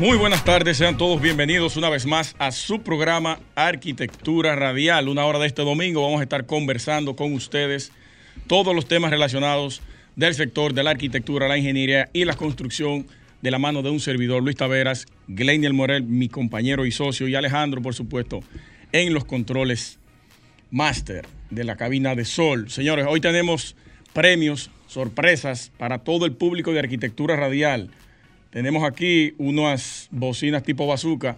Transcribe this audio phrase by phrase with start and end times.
[0.00, 5.08] Muy buenas tardes, sean todos bienvenidos una vez más a su programa Arquitectura Radial.
[5.08, 7.92] Una hora de este domingo vamos a estar conversando con ustedes
[8.46, 9.82] todos los temas relacionados
[10.16, 13.06] del sector de la arquitectura, la ingeniería y la construcción
[13.42, 17.34] de la mano de un servidor, Luis Taveras, Gleinier Morel, mi compañero y socio, y
[17.34, 18.40] Alejandro, por supuesto,
[18.92, 19.98] en los controles
[20.70, 22.70] máster de la cabina de Sol.
[22.70, 23.76] Señores, hoy tenemos
[24.14, 27.90] premios, sorpresas para todo el público de arquitectura radial.
[28.50, 31.36] Tenemos aquí unas bocinas tipo bazooka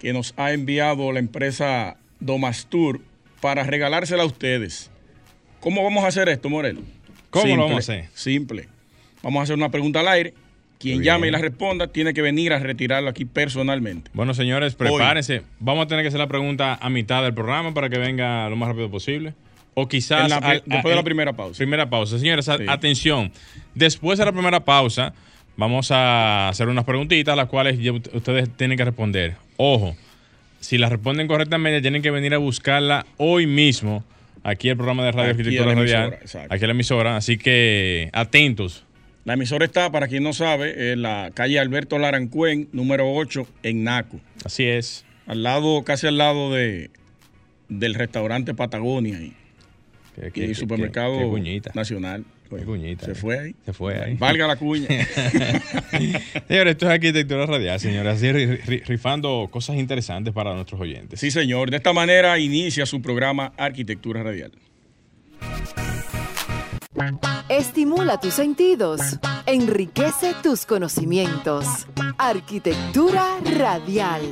[0.00, 3.00] que nos ha enviado la empresa Domastur
[3.40, 4.90] para regalársela a ustedes.
[5.60, 6.78] ¿Cómo vamos a hacer esto, Morel?
[7.30, 8.08] ¿Cómo Simple, lo vamos a hacer?
[8.14, 8.68] Simple.
[9.22, 10.34] Vamos a hacer una pregunta al aire.
[10.78, 14.10] Quien llame y la responda tiene que venir a retirarla aquí personalmente.
[14.14, 15.42] Bueno, señores, prepárense.
[15.60, 18.56] Vamos a tener que hacer la pregunta a mitad del programa para que venga lo
[18.56, 19.34] más rápido posible.
[19.74, 21.56] O quizás En la- al- después a- de la primera pausa.
[21.58, 22.18] Primera pausa.
[22.18, 22.64] Señores, Sí.
[22.66, 23.30] atención.
[23.76, 25.14] Después de la primera pausa,
[25.56, 27.78] vamos a hacer unas preguntitas, las cuales
[28.12, 29.34] ustedes tienen que responder.
[29.56, 29.96] Ojo,
[30.60, 34.04] si las responden correctamente, tienen que venir a buscarla hoy mismo
[34.44, 36.02] aquí el programa de Radio Aquí Arquitectura Radial.
[36.04, 36.54] emisora, exacto.
[36.54, 37.16] Aquí la emisora.
[37.16, 38.84] Así que atentos.
[39.24, 43.84] La emisora está, para quien no sabe, en la calle Alberto Larancuen, número 8, en
[43.84, 44.20] Naco.
[44.44, 45.04] Así es.
[45.26, 46.90] Al lado, casi al lado de,
[47.68, 49.32] del restaurante Patagonia y,
[50.16, 52.24] Qué- qué- supermercado qué nacional.
[52.64, 53.14] Cuñita, Se eh.
[53.14, 53.54] fue ahí.
[53.64, 54.14] Se fue ahí.
[54.16, 54.86] Valga la cuña.
[56.48, 58.16] Señores, esto es arquitectura radial, señores.
[58.16, 61.18] Así ri- ri- rifando cosas interesantes para nuestros oyentes.
[61.20, 61.70] sí, señor.
[61.70, 64.52] De esta manera inicia su programa Arquitectura Radial.
[67.48, 69.00] Estimula tus sentidos,
[69.46, 71.86] enriquece tus conocimientos.
[72.18, 73.24] Arquitectura
[73.58, 74.22] radial.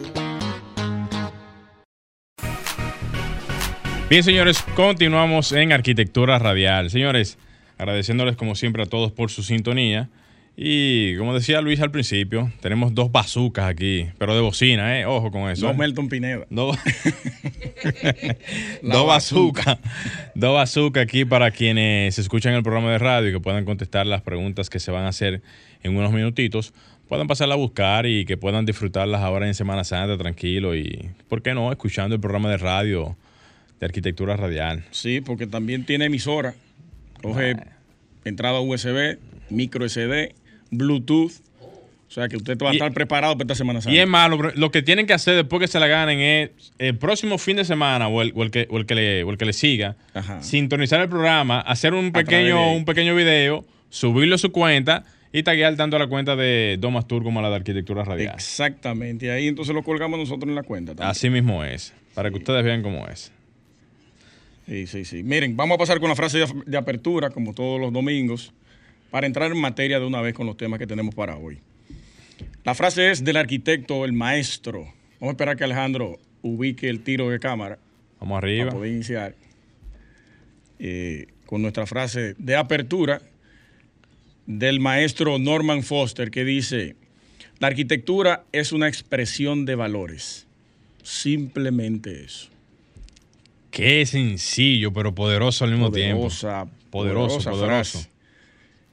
[4.09, 6.91] Bien, señores, continuamos en arquitectura radial.
[6.91, 7.39] Señores,
[7.81, 10.11] agradeciéndoles como siempre a todos por su sintonía.
[10.55, 15.07] Y como decía Luis al principio, tenemos dos bazucas aquí, pero de bocina, ¿eh?
[15.07, 15.71] Ojo con eso.
[15.71, 15.75] ¿eh?
[15.75, 16.47] Melton Pineda.
[16.51, 16.77] Dos
[18.83, 19.79] dos bazookas.
[20.35, 24.21] Dos bazookas aquí para quienes escuchan el programa de radio y que puedan contestar las
[24.21, 25.41] preguntas que se van a hacer
[25.83, 26.75] en unos minutitos.
[27.09, 31.41] Puedan pasarla a buscar y que puedan disfrutarlas ahora en Semana Santa tranquilo y, ¿por
[31.41, 33.17] qué no?, escuchando el programa de radio
[33.81, 34.85] de arquitectura radial.
[34.91, 36.55] Sí, porque también tiene emisora.
[37.23, 37.57] Coge
[38.25, 39.19] entrada USB,
[39.51, 40.35] micro SD,
[40.71, 41.33] Bluetooth.
[42.09, 43.95] O sea que usted va a Y- estar preparado para esta Semana Santa.
[43.95, 46.99] Y es malo, lo que tienen que hacer después que se la ganen es el
[46.99, 49.39] próximo fin de semana o el, o el que, o el que, le, o el
[49.39, 50.43] que le siga, Ajá.
[50.43, 55.45] sintonizar el programa, hacer un pequeño, de- un pequeño video, subirlo a su cuenta y
[55.45, 58.35] taguear tanto a la cuenta de Domas Tour como a la de Arquitectura Radial.
[58.35, 59.27] Exactamente.
[59.27, 60.93] Y ahí entonces lo colgamos nosotros en la cuenta.
[60.97, 61.09] también.
[61.11, 63.31] Así mismo es, para que ustedes vean cómo es.
[64.71, 65.25] Sí, sí, sí.
[65.25, 68.53] Miren, vamos a pasar con la frase de, apertura, como todos los domingos,
[69.11, 71.59] para entrar en materia de una vez con los temas que tenemos para hoy.
[72.63, 74.83] La frase es del arquitecto, el maestro.
[75.19, 77.81] Vamos a esperar que Alejandro ubique el tiro de cámara
[78.21, 78.71] Vamos para arriba.
[78.71, 79.35] poder iniciar
[80.79, 83.23] eh, con nuestra frase de apertura
[84.47, 86.95] del maestro Norman Foster, que dice,
[87.59, 90.47] la arquitectura es una expresión de valores.
[91.03, 92.51] Simplemente eso.
[93.71, 96.17] Qué sencillo, pero poderoso al mismo tiempo.
[96.23, 97.67] Poderosa, Poderoso, poderosa poderoso.
[97.99, 98.11] frase.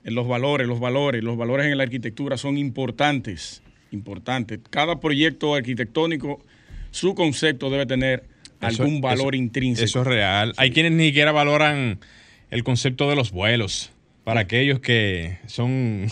[0.03, 3.61] En los valores, los valores, los valores en la arquitectura son importantes,
[3.91, 4.59] importantes.
[4.69, 6.41] Cada proyecto arquitectónico,
[6.91, 8.23] su concepto debe tener
[8.61, 9.85] Eso- algún valor eso- intrínseco.
[9.85, 10.53] Eso es real.
[10.57, 11.99] Hay quienes ni siquiera valoran
[12.51, 13.91] el concepto de los vuelos.
[14.23, 16.07] Para aquellos que son...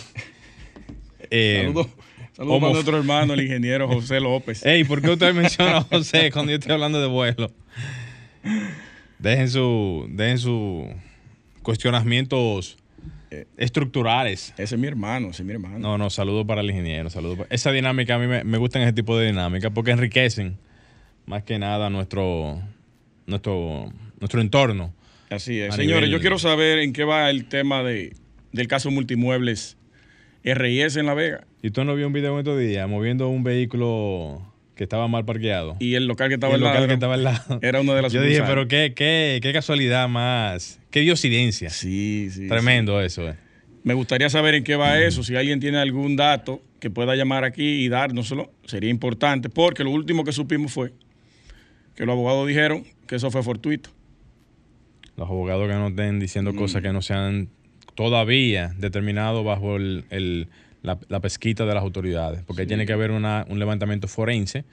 [1.30, 1.86] eh, Saludos
[2.36, 4.64] saludos para nuestro hermano, el ingeniero José López.
[4.66, 7.50] Ey, ¿por qué usted menciona a José cuando yo estoy hablando de vuelo?
[9.18, 10.88] Dejen su, dejen su
[11.62, 12.76] cuestionamientos
[13.30, 13.46] Eh.
[13.56, 14.54] estructurales.
[14.56, 15.78] Ese es mi hermano, ese es mi hermano.
[15.80, 18.82] No, no, saludo para el ingeniero, saludo para- Esa dinámica a mí me, me gustan
[18.82, 20.56] ese tipo de dinámicas porque enriquecen
[21.26, 22.60] más que nada nuestro,
[23.26, 24.94] nuestro, nuestro entorno.
[25.28, 25.74] Así es.
[25.74, 28.14] Señores, nivel- yo quiero saber en qué va el tema de,
[28.52, 29.76] del caso multimuebles
[30.44, 33.42] RIS en La Vega Y tú no vio un video en estos días moviendo un
[33.42, 34.40] vehículo
[34.76, 35.76] que estaba mal parqueado.
[35.80, 37.58] y el local que estaba el al local lado que estaba al lado.
[37.62, 40.78] era una de las Yo dije, pero qué, qué, qué casualidad más.
[40.90, 41.70] Qué diosidencia.
[41.70, 42.46] Sí, sí.
[42.46, 43.34] Tremendo eso, eh.
[43.82, 45.22] Me gustaría saber en qué va eso.
[45.22, 49.90] Si alguien tiene algún dato que pueda llamar aquí y dárnoslo, sería importante, porque lo
[49.90, 50.92] último que supimos fue
[51.94, 53.90] que los abogados dijeron que eso fue fortuito.
[55.16, 56.56] Los abogados que no estén diciendo Mm.
[56.56, 57.48] cosas que no sean
[57.94, 60.48] todavía determinados bajo el, el-
[60.86, 62.42] la, la pesquita de las autoridades.
[62.46, 64.64] Porque tiene que haber una- un levantamiento forense,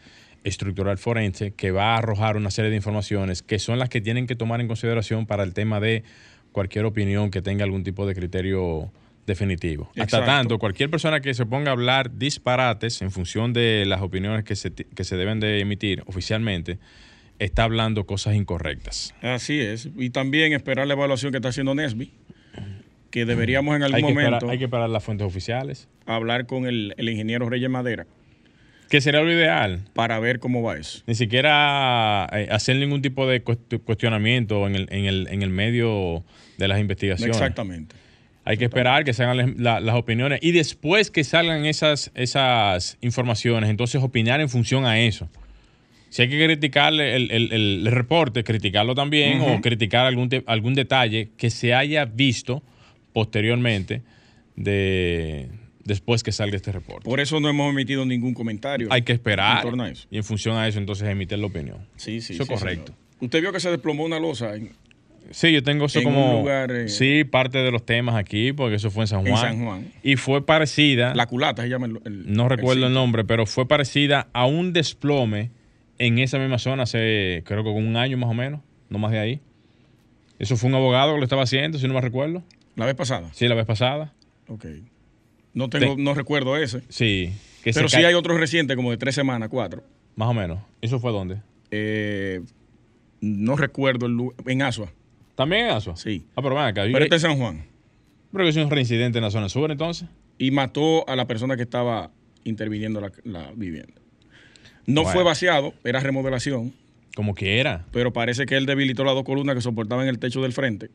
[0.44, 4.28] estructural forense, que va a arrojar una serie de informaciones que son las que tienen
[4.28, 6.04] que tomar en consideración para el tema de
[6.52, 8.92] cualquier opinión que tenga algún tipo de criterio
[9.26, 9.90] definitivo.
[9.98, 14.44] Hasta tanto, cualquier persona que se ponga a hablar disparates en función de las opiniones
[14.44, 16.78] que se, que se deben de emitir oficialmente,
[17.40, 19.16] está hablando cosas incorrectas.
[19.22, 19.90] Así es.
[19.98, 22.12] Y también esperar la evaluación que está haciendo Nesby,
[23.14, 25.88] que deberíamos en algún Hay momento esperar, hay que esperar las fuentes oficiales.
[26.08, 28.08] hablar con el, el ingeniero Reyes Madera
[28.90, 29.82] Que sería lo ideal.
[29.94, 31.04] para ver cómo va eso.
[31.06, 35.52] Ni siquiera eh, hacer ningún tipo de cuest- cuestionamiento en el, en, el, en el
[35.52, 36.24] medio
[36.58, 37.36] de las investigaciones.
[37.38, 37.96] Exactamente.
[38.46, 43.70] Hay que esperar que salgan la- las opiniones y después que salgan esas, esas informaciones,
[43.70, 45.30] entonces opinar en función a eso.
[46.10, 51.30] Si hay que criticar el, el- el- reporte, criticarlo también o criticar algún, algún detalle
[51.38, 52.64] que se haya visto
[53.14, 54.02] posteriormente
[54.56, 55.50] de
[55.84, 57.04] después que salga este reporte.
[57.10, 58.88] Por eso no hemos emitido ningún comentario.
[58.92, 60.08] Hay que esperar En torno a eso.
[60.10, 61.78] y en función a eso entonces emitir la opinión.
[61.98, 62.34] Sí, sí.
[62.34, 62.86] Eso sí, es correcto.
[62.94, 63.00] señor.
[63.22, 64.72] Usted vio que se desplomó una losa en,
[65.32, 68.52] Sí, yo tengo eso En como un lugar, eh, sí, parte de los temas aquí
[68.52, 69.42] porque eso fue en San En Juan.
[69.42, 69.92] San Juan.
[70.04, 73.66] Y fue parecida, la culata, se llama el, el- no recuerdo el nombre, pero fue
[73.68, 75.50] parecida a un desplome
[75.98, 78.60] en esa misma zona hace creo que con un año más o menos,
[78.90, 79.40] no más de ahí.
[80.40, 82.44] Eso fue un abogado que lo estaba haciendo, si no me recuerdo.
[82.76, 83.30] La vez pasada.
[83.34, 84.14] Sí, la vez pasada.
[84.48, 84.66] Ok.
[85.54, 86.82] No tengo, Te- no recuerdo ese.
[86.90, 87.32] Sí,
[87.64, 89.84] que Pero sí hay otros recientes, como de tres semanas, cuatro.
[90.16, 90.60] más o menos.
[90.82, 91.38] ¿Eso fue dónde?
[91.72, 92.42] Eh,
[93.22, 94.92] no recuerdo el lu- en Asua.
[95.36, 95.96] También en Asua.
[95.96, 96.26] Sí.
[96.36, 96.84] Ah, pero ven acá.
[96.84, 97.66] Pero este es San Juan.
[98.32, 100.08] Creo que es un reincidente en la zona sur entonces.
[100.40, 102.12] Y mató a la persona que estaba
[102.44, 103.94] interviniendo la, la vivienda.
[104.86, 105.14] No Bueno.
[105.14, 106.74] fue vaciado, era remodelación,
[107.16, 107.86] Como que era.
[107.92, 110.90] pero parece que él debilitó las dos columnas que soportaban el techo del frente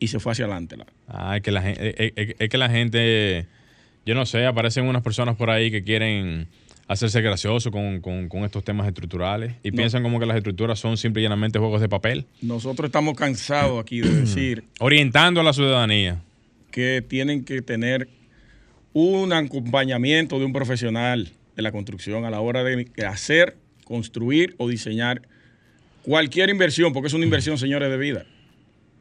[0.00, 0.76] y se fue hacia adelante.
[0.76, 3.46] la- Ah, es que la gente, es, es- es que la gente,
[4.04, 6.48] yo no sé, aparecen unas personas por ahí que quieren
[6.88, 9.76] hacerse gracioso con, con- con estos temas estructurales y No.
[9.76, 13.80] piensan como que las estructuras son simple y llanamente juegos de papel, Nosotros estamos cansados
[13.80, 16.20] aquí de decir orientando a la ciudadanía.
[16.72, 18.08] que tienen que tener
[18.92, 24.68] un acompañamiento de un profesional de la construcción a la hora de hacer, construir o
[24.68, 25.22] diseñar
[26.02, 28.24] cualquier inversión, porque es una inversión, señores, de vida.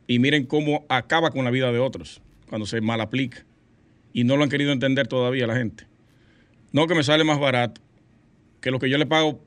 [0.09, 2.19] Y miren cómo acaba con la vida de otros
[2.50, 3.45] cuando se mal aplica.
[4.11, 5.85] Y no lo han querido entender todavía la gente.
[6.71, 7.79] No que me sale más barato
[8.59, 9.39] que lo que yo le pago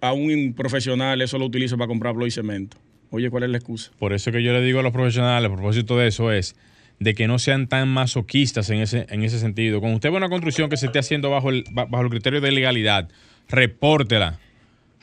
[0.00, 2.76] a un profesional, eso lo utilizo para comprar bloque y cemento.
[3.10, 3.92] Oye, ¿cuál es la excusa?
[3.98, 6.56] Por eso que yo le digo a los profesionales, a propósito de eso, es
[6.98, 9.78] de que no sean tan masoquistas en ese, en ese sentido.
[9.78, 12.40] Cuando usted ve una construcción que se esté haciendo bajo el, ba- bajo el criterio
[12.40, 13.08] de legalidad,
[13.48, 14.40] repórtela.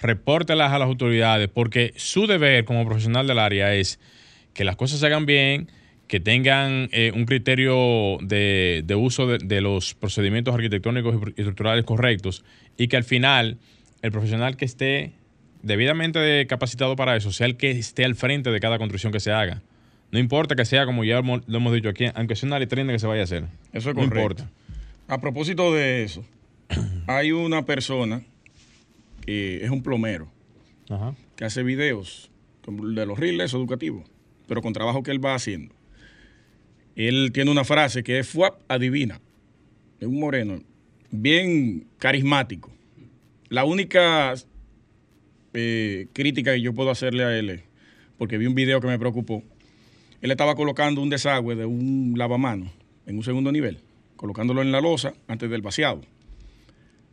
[0.02, 3.98] Repórtelas a las autoridades, porque su deber como profesional del área es
[4.56, 5.70] que las cosas se hagan bien,
[6.08, 11.86] que tengan eh, un criterio de, de uso de, de los procedimientos arquitectónicos y estructurales
[11.86, 12.44] correctos
[12.78, 13.60] y que al final
[14.02, 15.14] el profesional que esté
[15.62, 19.32] debidamente capacitado para eso sea el que esté al frente de cada construcción que se
[19.32, 19.62] haga.
[20.12, 23.00] No importa que sea, como ya lo hemos dicho aquí, aunque sea una letrina que
[23.00, 23.46] se vaya a hacer.
[23.74, 24.44] Eso es no correcto.
[24.44, 24.52] importa.
[25.08, 26.24] A propósito de eso,
[27.08, 28.22] hay una persona
[29.26, 30.32] que es un plomero
[30.90, 31.16] Ajá.
[31.36, 32.30] que hace videos
[32.68, 34.04] de los reels educativos,
[34.48, 35.74] pero con trabajo que él va haciendo.
[36.96, 39.20] Él tiene una frase que es FUAP adivina.
[40.00, 40.62] Es un moreno,
[41.12, 42.72] bien carismático.
[43.50, 44.34] La única
[45.54, 47.62] eh, crítica que yo puedo hacerle a él es,
[48.18, 49.44] porque vi un video que me preocupó,
[50.22, 52.72] él estaba colocando un desagüe de un lavamanos
[53.06, 53.80] en un segundo nivel,
[54.16, 56.02] colocándolo en la losa antes del vaciado.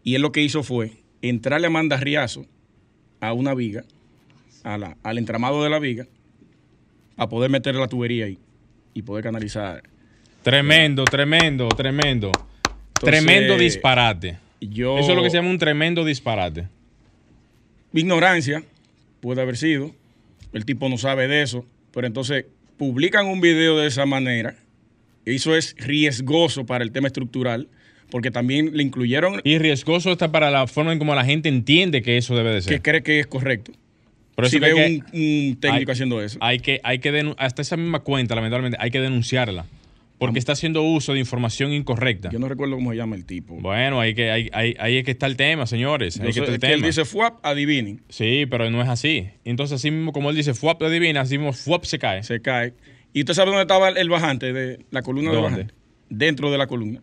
[0.04, 2.46] Y él lo que hizo fue entrarle a mandarriazo
[3.20, 3.84] a una viga,
[4.64, 6.06] a la- al entramado de la viga,
[7.22, 8.38] a poder meter la tubería ahí
[8.94, 9.82] y poder canalizar.
[10.42, 12.32] Tremendo, tremendo, tremendo.
[12.94, 14.38] tremendo disparate.
[14.60, 16.68] Yo, Eso es lo que se llama un tremendo disparate.
[17.92, 18.62] ignorancia,
[19.20, 19.92] puede haber sido,
[20.52, 24.54] el tipo no sabe de eso, pero entonces publican un video de esa manera,
[25.24, 27.68] eso es riesgoso para el tema estructural,
[28.10, 32.02] porque también le incluyeron Y riesgoso está para la forma en cómo la gente entiende
[32.02, 32.82] que eso debe de que ser.
[32.82, 33.72] cree que es correcto.
[34.34, 36.38] Por eso si ve hay un, un técnico hay- haciendo eso.
[36.40, 39.66] Hay que, hay que hasta esa misma cuenta, lamentablemente, hay que denunciarla.
[40.18, 42.30] Porque está haciendo uso de información incorrecta.
[42.30, 43.54] Yo no recuerdo cómo se llama el tipo.
[43.56, 46.20] Bueno, ahí, que, ahí, ahí, ahí es que está el tema, señores.
[46.20, 46.86] Ahí que está el que él tema.
[46.86, 49.26] dice FUAP, adivinen, Sí, pero no es así.
[49.44, 52.22] Entonces, así mismo como él dice, fuap adivina, así mismo fuap se cae.
[52.22, 52.72] se cae.
[53.12, 55.50] ¿Y usted sabe dónde estaba el bajante de la columna de ¿Dónde?
[55.50, 55.74] bajante?
[56.08, 57.02] Dentro de la columna.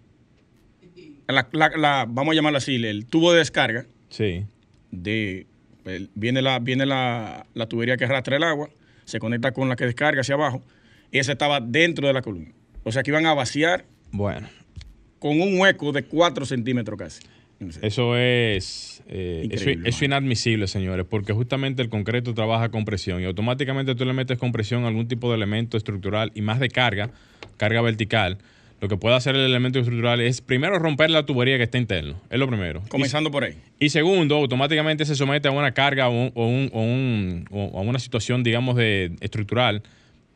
[1.28, 4.46] La, la- la- vamos a llamarlo así, el tubo de descarga Sí.
[4.92, 5.46] de
[6.16, 8.70] viene, la, viene la, la tubería que arrastra el agua,
[9.06, 10.62] se conecta con la que descarga hacia abajo,
[11.12, 12.52] y esa estaba dentro de la columna.
[12.84, 14.48] O sea que iban a vaciar Bueno,
[15.20, 17.22] con un hueco de 4 centímetros casi.
[17.82, 23.26] eso es, eh, eso, eso inadmisible, señores, porque justamente el concreto trabaja con presión y
[23.26, 26.70] automáticamente tú le metes con presión a algún tipo de elemento estructural y más de
[26.70, 27.12] carga,
[27.58, 28.38] carga vertical.
[28.82, 32.20] Lo que puede hacer el elemento estructural es primero romper la tubería que está interno,
[32.30, 32.82] es lo primero.
[32.86, 33.56] Y- Comenzando por ahí.
[33.80, 37.78] Y segundo, automáticamente se somete a una carga o, un- o un- o un- o
[37.80, 39.82] a una situación, digamos, de estructural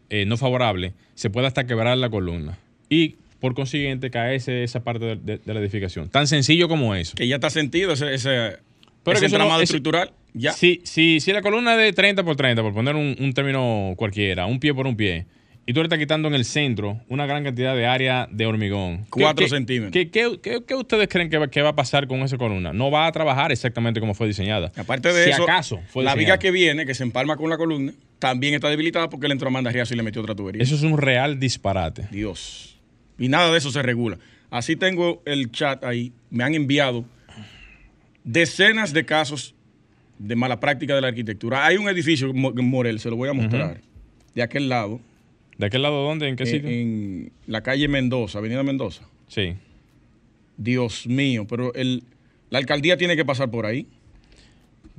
[0.10, 2.58] eh, no favorable, se puede hasta quebrar la columna.
[2.90, 6.10] Y por consiguiente caerse esa parte de, de- de la edificación.
[6.10, 7.16] Tan sencillo como eso.
[7.16, 10.12] Que ya está sentido ese, ese, Pero ese que eso no- entramado estructural.
[10.36, 10.52] Ya.
[10.52, 13.94] Si, si, si la columna es de 30 por 30, por poner un, un término
[13.96, 15.26] cualquiera, un pie por un pie,
[15.66, 19.04] y tú le estás quitando en el centro una gran cantidad de área de hormigón.
[19.06, 19.92] ¿qué- Cuatro qué- centímetros.
[19.94, 22.74] ¿qué, qué, qué- qué ustedes creen que va, que va a pasar con esa columna?
[22.74, 24.72] No va a trabajar exactamente como fue diseñada.
[24.76, 27.58] Aparte de si eso, acaso fue la viga que viene, que se empalma con la
[27.58, 30.62] columna, también está debilitada porque le entró a mandarriazo y le metió otra tubería.
[30.64, 32.08] Eso es un real disparate.
[32.12, 32.78] Dios.
[33.18, 34.18] Y nada de eso se regula.
[34.50, 36.12] Así tengo el chat ahí.
[36.30, 37.06] Me han enviado
[38.24, 39.56] decenas de casos
[40.20, 41.66] de mala práctica de la arquitectura.
[41.66, 43.82] Hay un edificio, Mo- Morel, se lo voy a mostrar,
[44.36, 45.02] de aquel lado,
[45.64, 46.28] ¿De aquel lado dónde?
[46.28, 46.70] ¿En qué en, sitio?
[46.70, 49.08] en la calle Mendoza, Avenida Mendoza.
[49.30, 49.56] Sí.
[50.58, 52.04] Dios mío, pero el,
[52.50, 53.88] la alcaldía tiene que pasar por ahí.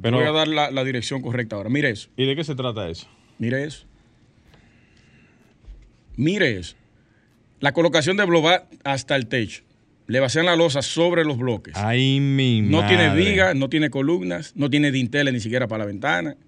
[0.01, 1.69] Pero, voy a dar la, la dirección correcta ahora.
[1.69, 2.09] Mire eso.
[2.17, 3.07] ¿Y de qué se trata eso?
[3.39, 3.85] Mire eso.
[6.17, 6.77] Mire eso.
[7.61, 9.65] La colocación de blobat hasta el techo.
[10.07, 11.75] Le vacían la losa sobre los bloques.
[11.77, 15.89] Ay, mi no tiene vigas, no tiene columnas, no tiene dinteles ni siquiera para la
[15.89, 16.39] ventana.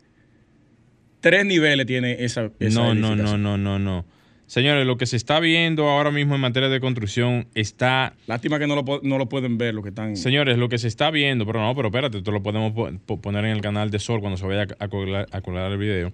[1.28, 4.04] Tres niveles tiene esa, esa No, no, no, no, no, no.
[4.46, 8.68] Señores, lo que se está viendo ahora mismo en materia de construcción está Lástima que
[8.68, 10.16] no lo, no lo pueden ver lo que están.
[10.16, 13.20] Señores, lo que se está viendo, pero no, pero espérate, esto lo podemos po- po-
[13.20, 16.12] poner en el canal de Sol cuando se vaya a colgar, a colgar el video.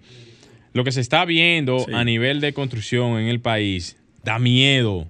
[0.73, 1.93] Lo que se está viendo Sí.
[1.93, 5.09] a nivel de construcción en el país da miedo.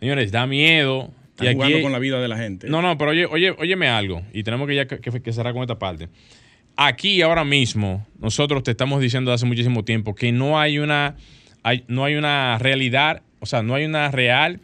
[0.00, 1.10] Señores, da miedo.
[1.38, 2.66] están jugando con la vida de la gente.
[2.68, 4.22] No, no, pero oye, oye, óyeme algo.
[4.32, 6.08] Y tenemos que ya que- que cerrar con esta parte.
[6.80, 11.16] Aquí ahora mismo, nosotros te estamos diciendo hace muchísimo tiempo que no hay una,
[11.64, 14.60] hay- no hay una realidad, o sea, no hay una real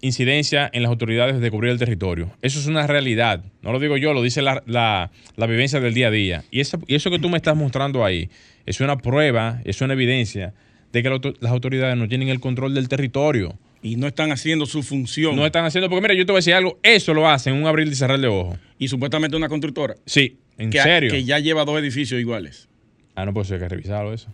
[0.00, 2.30] incidencia en las autoridades de cubrir el territorio.
[2.40, 3.42] Eso es una realidad.
[3.62, 6.44] No lo digo yo, lo dice la, la- la vivencia del día a día.
[6.52, 8.30] Y, esa- y eso que tú me estás mostrando ahí
[8.64, 10.54] es una prueba, es una evidencia
[10.92, 13.58] de que la las autoridades no tienen el control del territorio.
[13.82, 15.34] Y no están haciendo su función.
[15.34, 17.62] No están haciendo, porque mira, yo te voy a decir algo, eso lo hacen en
[17.62, 18.56] un abrir y cerrar de ojos.
[18.78, 19.94] Y supuestamente una constructora.
[20.06, 21.10] Sí, en que, serio.
[21.10, 22.68] Que ya lleva dos edificios iguales.
[23.14, 24.32] Ah, no, pues eso hay que revisarlo eso.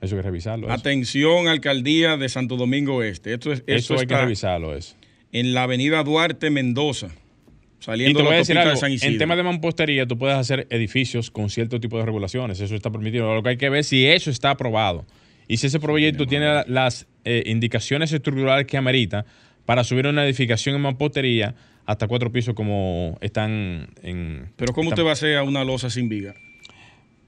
[0.00, 0.66] Eso hay que revisarlo.
[0.66, 3.34] Eso, Atención, alcaldía de Santo Domingo Este.
[3.34, 4.94] Esto, es, Eso hay que revisarlo eso.
[5.32, 8.76] en la avenida Duarte Mendoza, Y saliendo te de voy la a decir algo, de
[8.78, 9.12] San Isidro.
[9.12, 12.90] en tema de mampostería tú puedes hacer edificios con cierto tipo de regulaciones, eso está
[12.90, 13.34] permitido.
[13.34, 15.04] Lo que hay que ver es si eso está aprobado
[15.48, 19.26] y si ese proyecto tiene la- las eh, indicaciones estructurales que amerita
[19.66, 21.54] para subir una edificación en mampostería
[21.90, 24.52] hasta cuatro pisos como están en...
[24.56, 26.34] Pero ¿cómo están- usted va a hacer a una losa sin viga?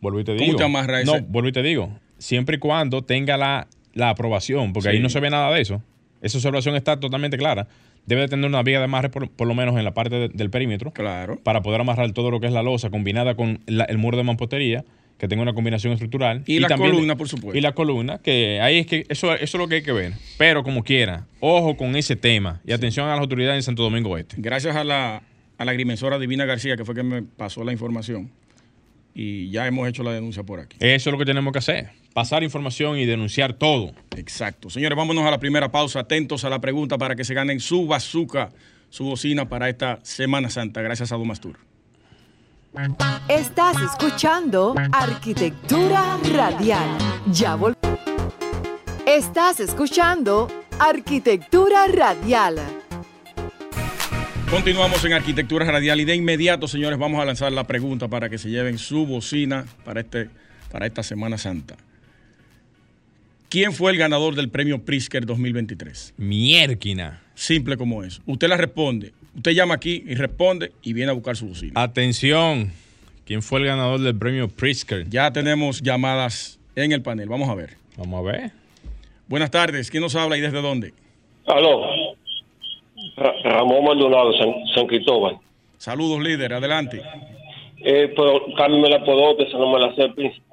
[0.01, 0.59] Vuelvo y te ¿Cómo digo.
[0.59, 1.91] te amarra No, vuelvo y te digo.
[2.19, 4.97] Siempre y cuando tenga la, la aprobación, porque Sí.
[4.97, 5.83] ahí no se ve nada de eso.
[6.21, 7.67] Esa observación está totalmente clara.
[8.07, 10.29] Debe de tener una viga de amarre por, por lo menos en la parte de-
[10.29, 11.39] del perímetro Claro.
[11.43, 14.23] para poder amarrar todo lo que es la losa combinada con la- el muro de
[14.23, 14.85] mampostería,
[15.23, 16.43] que tenga una combinación estructural.
[16.47, 17.57] Y la también- columna, por supuesto.
[17.57, 20.15] Y la columna, que ahí es que eso, eso es lo que hay que ver.
[20.37, 24.19] Pero como quiera, ojo con ese tema y atención a las autoridades en Santo Domingo
[24.19, 24.35] Este.
[24.39, 25.23] Gracias a la,
[25.59, 28.33] a la agrimensora Divina García, que fue que me pasó la información.
[29.15, 30.77] Y ya hemos hecho la denuncia por aquí.
[30.81, 31.91] Eso es lo que tenemos que hacer.
[32.15, 33.93] Pasar información y denunciar todo.
[34.17, 34.71] Exacto.
[34.71, 36.01] Señores, vámonos a la primera pausa.
[36.01, 38.51] Atentos a la pregunta para que se ganen su bazooka,
[38.91, 40.83] su bocina para esta Semana Santa.
[40.83, 41.59] Gracias a Domastur.
[43.29, 46.89] Estás escuchando Arquitectura Radial.
[47.31, 47.77] Ya vol-
[49.07, 50.49] Estás escuchando
[50.79, 52.57] Arquitectura Radial.
[54.51, 58.39] Continuamos en Arquitectura Radial y de inmediato, señores, vamos a lanzar la pregunta para que
[58.39, 60.31] se lleven su bocina para, este,
[60.71, 61.77] para esta Semana Santa.
[63.51, 66.15] ¿Quién fue el ganador del premio Pritzker 2023?
[66.17, 67.21] Mierquina.
[67.35, 68.23] Simple como eso.
[68.25, 69.13] Usted la responde.
[69.37, 71.73] Usted llama aquí y responde y viene a buscar su bocina.
[71.81, 72.73] Atención.
[73.25, 75.09] ¿Quién fue el ganador del premio Pritzker?
[75.09, 77.29] Ya tenemos llamadas en el panel.
[77.29, 77.77] Vamos a ver.
[77.97, 78.51] Vamos a ver.
[79.29, 79.91] Buenas tardes.
[79.91, 80.93] ¿Quién nos habla y desde dónde?
[81.47, 81.83] Aló.
[83.17, 85.39] Ra- Ramón Maldonado, San, San Cristóbal.
[85.79, 86.53] Saludos, líder.
[86.53, 87.01] Adelante.
[87.85, 90.45] Eh, pero cámbiame la podote, esa no me la sé, príncipe.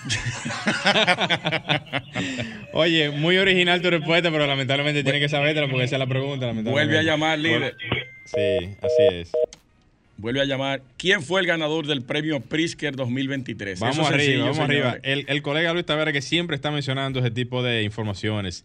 [2.72, 6.46] Oye, muy original tu respuesta, pero lamentablemente tiene que sabértela porque esa es la pregunta.
[6.46, 6.70] lamentablemente.
[6.70, 7.76] Vuelve a llamar, líder.
[8.24, 9.32] Sí, así es.
[10.16, 10.82] vuelve a llamar.
[10.96, 13.80] ¿Quién fue el ganador del premio Prisker 2023?
[13.80, 14.96] Vamos Eso arriba, sencillo, vamos arriba.
[15.02, 18.64] El, el colega Luis Tavera que siempre está mencionando ese tipo de informaciones.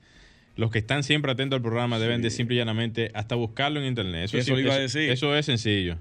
[0.58, 3.88] Los que están siempre atentos al programa deben de simple y llanamente hasta buscarlo en
[3.88, 4.26] internet.
[4.26, 5.10] Eso, es Eso iba a eso- decir.
[5.12, 5.98] eso es sencillo.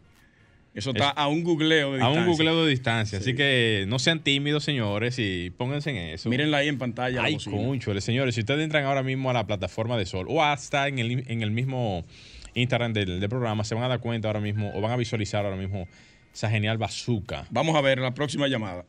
[0.75, 2.33] Eso está a un googleo de A un distancia.
[2.33, 3.19] googleo de distancia.
[3.19, 6.29] Así que no sean tímidos, señores, y pónganse en eso.
[6.29, 7.23] Mírenla ahí en pantalla.
[7.23, 10.43] la Ay, conchole, señores, si ustedes entran ahora mismo a la plataforma de Sol o
[10.43, 12.05] hasta en el, en el mismo
[12.55, 15.45] Instagram del, del programa, se van a dar cuenta ahora mismo o van a visualizar
[15.45, 15.87] ahora mismo
[16.33, 17.47] esa genial bazooka.
[17.51, 18.85] Vamos a ver la próxima llamada.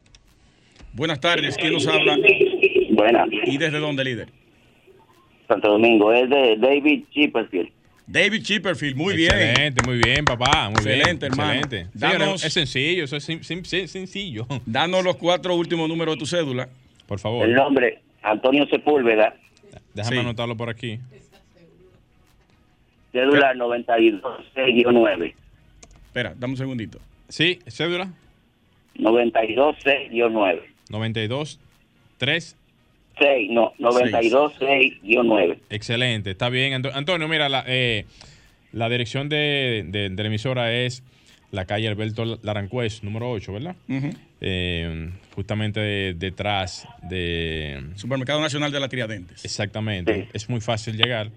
[0.94, 2.18] Buenas tardes, ¿quién nos habla?
[2.92, 4.30] Buena, ¿Y desde dónde, líder?
[5.48, 7.70] Santo Domingo, es de David Chipperfield.
[8.08, 9.32] David Chipperfield, muy bien.
[9.34, 10.70] Excelente, muy bien, papá.
[10.70, 11.54] Muy Excelente, bien, hermano.
[11.60, 11.90] Excelente.
[11.98, 13.24] Danos- es sencillo, eso es
[13.92, 14.46] sencillo.
[14.66, 16.70] Danos los cuatro últimos números de tu cédula.
[17.08, 19.36] Por favor, El nombre, Antonio Sepúlveda,
[19.94, 20.20] déjame Sí.
[20.22, 21.00] anotarlo por aquí.
[23.12, 25.34] cédula 926-9.
[26.08, 27.00] Espera, dame un segundito.
[27.30, 28.10] Sí, cédula
[29.00, 30.62] 926-9.
[30.90, 31.60] 92
[32.18, 32.56] 3
[33.18, 35.58] 6, no, 926-9.
[35.70, 36.74] Excelente, está bien.
[36.74, 38.06] Anto- Antonio, mira, la, eh,
[38.72, 41.04] la dirección de, de- de la emisora es
[41.52, 43.76] la calle Alberto Larancuez, número 8, ¿verdad?
[44.42, 47.84] Eh, justamente de- detrás de...
[47.96, 49.46] Supermercado Nacional de la Tiradentes.
[49.46, 50.30] Exactamente, Sí.
[50.34, 51.30] es muy fácil llegar.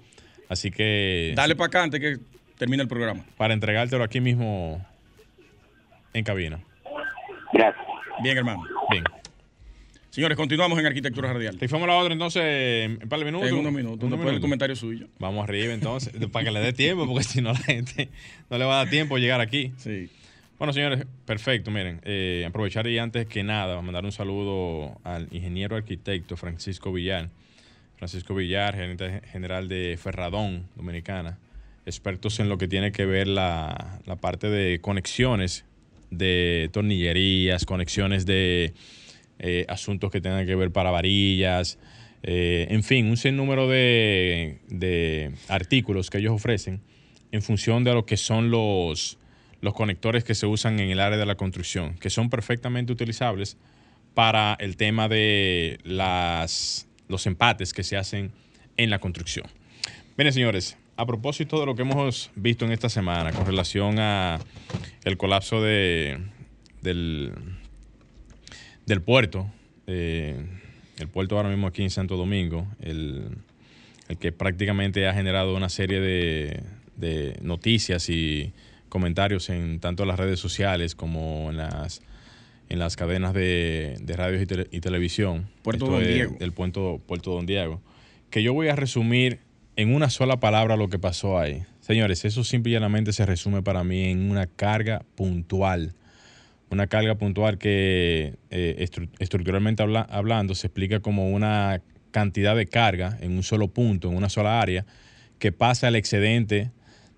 [0.49, 2.17] Así que Dale para acá antes que
[2.57, 3.25] termine el programa.
[3.37, 4.85] para entregártelo aquí mismo
[6.15, 6.59] en cabina.
[7.53, 7.87] Gracias.
[8.23, 8.65] Bien, hermano.
[8.91, 9.05] Bien.
[10.19, 11.57] Señores, continuamos en Arquitectura Radial.
[11.61, 13.49] Rifamos la otra entonces en un par de minutos.
[13.51, 13.99] En unos minutos.
[13.99, 14.41] Unos Después del minutos.
[14.41, 15.07] comentario suyo.
[15.21, 18.09] Vamos arriba entonces, para que le dé tiempo, porque si no la gente
[18.51, 19.73] no le va a dar tiempo llegar aquí.
[19.77, 20.11] Sí.
[20.59, 21.71] Bueno, señores, perfecto.
[21.71, 27.31] Miren, eh, aprovechar y antes que nada, mandar un saludo al ingeniero arquitecto Francisco Villar.
[27.97, 31.39] Francisco Villar, gerente general de Ferradón Dominicana.
[31.87, 35.65] Expertos en lo que tiene que ver la, la parte de conexiones
[36.11, 38.75] de tornillerías, conexiones de
[39.39, 41.79] eh, asuntos que tengan que ver para varillas,
[42.23, 46.81] eh, en fin, un sinnúmero de, de artículos que ellos ofrecen
[47.31, 49.19] en función de lo que son los,
[49.61, 53.57] los conectores que se usan en el área de la construcción, que son perfectamente utilizables
[54.15, 58.33] para el tema de las, los empates que se hacen
[58.77, 59.47] en la construcción.
[60.17, 64.41] Miren, señores, a propósito de lo que hemos visto en esta semana con relación a
[65.05, 66.19] el colapso de,
[66.83, 67.33] del,
[68.89, 69.47] del puerto,
[69.87, 70.35] eh,
[70.99, 73.29] el puerto ahora mismo aquí en Santo Domingo, el,
[74.09, 76.63] el que prácticamente ha generado una serie de,
[76.97, 78.53] de noticias y
[78.89, 82.03] comentarios en tanto las redes sociales como en las
[82.71, 85.49] en las cadenas de, de radios y, tele- y televisión.
[85.63, 86.37] Puerto Esto Don es Diego.
[86.39, 87.81] El puerto, puerto Don Diego.
[88.29, 89.39] Que yo voy a resumir
[89.77, 91.63] en una sola palabra lo que pasó ahí.
[91.81, 95.95] Señores, eso simple y llanamente se resume para mí en una carga puntual.
[96.71, 102.67] Una carga puntual que eh, estru- estructuralmente habla- hablando se explica como una cantidad de
[102.67, 104.85] carga en un solo punto, en una sola área,
[105.39, 106.71] que pasa el excedente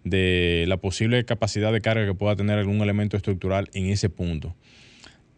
[0.05, 4.55] de la posible capacidad de carga que pueda tener algún elemento estructural en ese punto.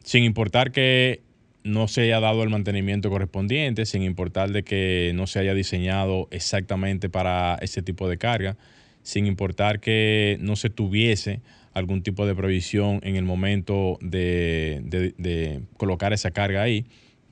[0.05, 1.23] Sin importar que
[1.65, 6.29] no se haya dado el mantenimiento correspondiente, sin importar de que no se haya diseñado
[6.31, 8.57] exactamente para ese tipo de carga,
[9.03, 11.41] sin importar que no se tuviese
[11.75, 16.85] algún tipo de previsión en el momento de, de- colocar esa carga ahí,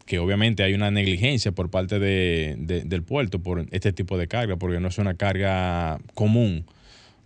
[0.06, 4.56] que obviamente hay una negligencia por parte de- del puerto por este tipo de carga,
[4.56, 6.64] porque no es una carga común.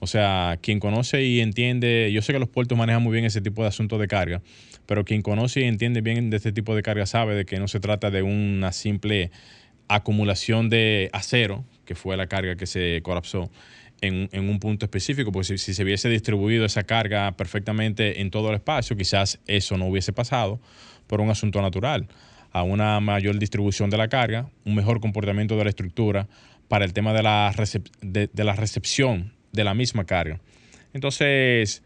[0.01, 3.41] O sea, quien conoce y entiende, yo sé que los puertos manejan muy bien ese
[3.41, 4.43] tipo de asuntos de carga,
[4.85, 7.69] pero quien conoce y entiende bien de este tipo de carga sabe de que no
[7.69, 9.31] se trata de una simple
[9.89, 13.51] acumulación de acero, que fue la carga que se colapsó
[14.07, 18.57] en, un punto específico, porque si, se hubiese distribuido esa carga perfectamente en todo el
[18.57, 20.61] espacio, quizás eso no hubiese pasado
[21.07, 22.07] por un asunto natural,
[22.53, 26.29] a una mayor distribución de la carga, un mejor comportamiento de la estructura
[26.69, 30.41] para el tema de la, recep- de, la recepción de la misma carga.
[30.93, 31.83] Entonces,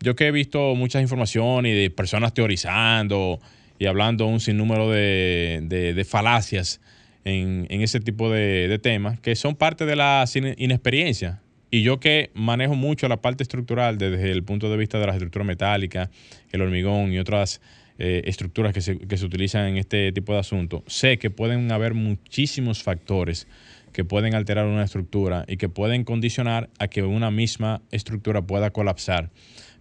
[0.00, 3.40] yo que he visto muchas informaciones y de personas teorizando
[3.78, 6.80] y hablando un sinnúmero de, de- falacias
[7.24, 10.24] en, ese tipo de, de temas, que son parte de la
[10.56, 11.40] inexperiencia.
[11.70, 15.12] Y yo que manejo mucho la parte estructural desde el punto de vista de la
[15.12, 16.10] estructura metálica,
[16.50, 17.60] el hormigón y otras
[17.98, 21.70] eh, estructuras que se, que se utilizan en este tipo de asuntos, sé que pueden
[21.72, 23.46] haber muchísimos factores
[23.92, 28.70] que pueden alterar una estructura y que pueden condicionar a que una misma estructura pueda
[28.70, 29.30] colapsar.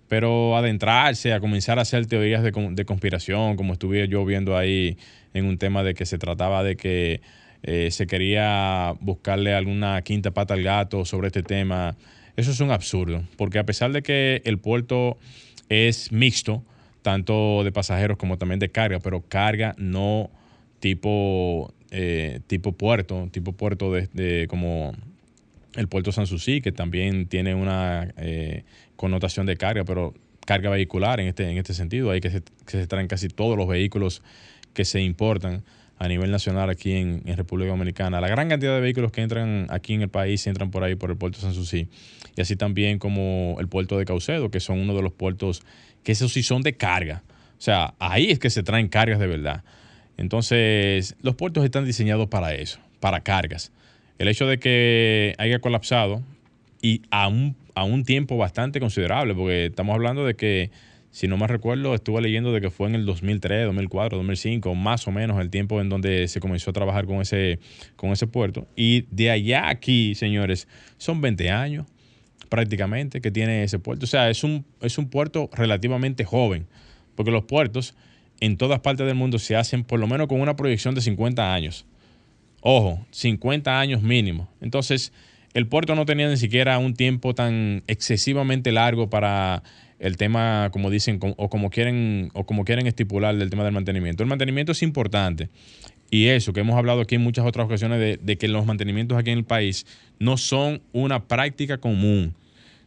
[0.07, 4.97] Pero adentrarse, a comenzar a hacer teorías de, de conspiración, como estuve yo viendo ahí
[5.33, 7.21] en un tema de que se trataba de que
[7.63, 11.95] eh, se quería buscarle alguna quinta pata al gato sobre este tema,
[12.35, 15.17] eso es un absurdo, porque a pesar de que el puerto
[15.69, 16.63] es mixto,
[17.01, 20.29] tanto de pasajeros como también de carga, pero carga no
[20.79, 24.93] tipo, eh, tipo puerto, tipo puerto de, como
[25.75, 28.63] el puerto Sanssouci, que también tiene una eh,
[28.95, 30.13] connotación de carga, pero
[30.45, 32.11] carga vehicular en este, en este sentido.
[32.11, 34.21] Ahí que se, que se traen casi todos los vehículos
[34.73, 35.63] que se importan
[35.99, 38.21] a nivel nacional aquí en, República Dominicana.
[38.21, 41.09] La gran cantidad de vehículos que entran aquí en el país entran por ahí por
[41.09, 41.87] el puerto Sanssouci.
[42.35, 45.63] Y así también como el puerto de Caucedo, que son uno de los puertos
[46.03, 47.23] que esos sí son de carga.
[47.57, 49.63] O sea, ahí es que se traen cargas de verdad.
[50.17, 53.71] Entonces, los puertos están diseñados para eso, para cargas.
[54.19, 56.23] El hecho de que haya colapsado
[56.81, 60.71] y a un, a un tiempo bastante considerable, porque estamos hablando de que,
[61.11, 65.07] si no me recuerdo, estuve leyendo de que fue en el 2003, 2004, 2005, más
[65.07, 67.59] o menos el tiempo en donde se comenzó a trabajar con ese,
[67.95, 68.67] con ese puerto.
[68.75, 70.67] Y de allá aquí, señores,
[70.97, 71.85] son 20 años
[72.49, 74.05] prácticamente que tiene ese puerto.
[74.05, 76.67] O sea, es un, es un puerto relativamente joven,
[77.15, 77.95] porque los puertos
[78.39, 81.53] en todas partes del mundo se hacen por lo menos con una proyección de 50
[81.53, 81.85] años.
[82.61, 84.49] Ojo, 50 años mínimo.
[84.61, 85.13] Entonces,
[85.53, 89.63] el puerto no tenía ni siquiera un tiempo tan excesivamente largo para
[89.99, 94.23] el tema, como dicen, o como quieren, o como quieren estipular del tema del mantenimiento.
[94.23, 95.49] El mantenimiento es importante.
[96.09, 99.17] Y eso, que hemos hablado aquí en muchas otras ocasiones, de, de que los mantenimientos
[99.17, 99.85] aquí en el país
[100.19, 102.35] no son una práctica común.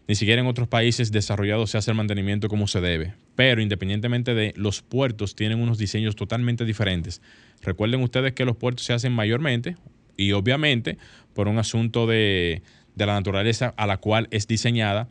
[0.08, 3.14] Ni siquiera en otros países desarrollados se hace el mantenimiento como se debe.
[3.36, 7.20] Pero independientemente de los puertos, tienen unos diseños totalmente diferentes.
[7.62, 9.76] Recuerden ustedes que los puertos se hacen mayormente
[10.16, 10.98] y obviamente
[11.34, 12.62] por un asunto de,
[12.94, 15.08] de la naturaleza a la cual es diseñada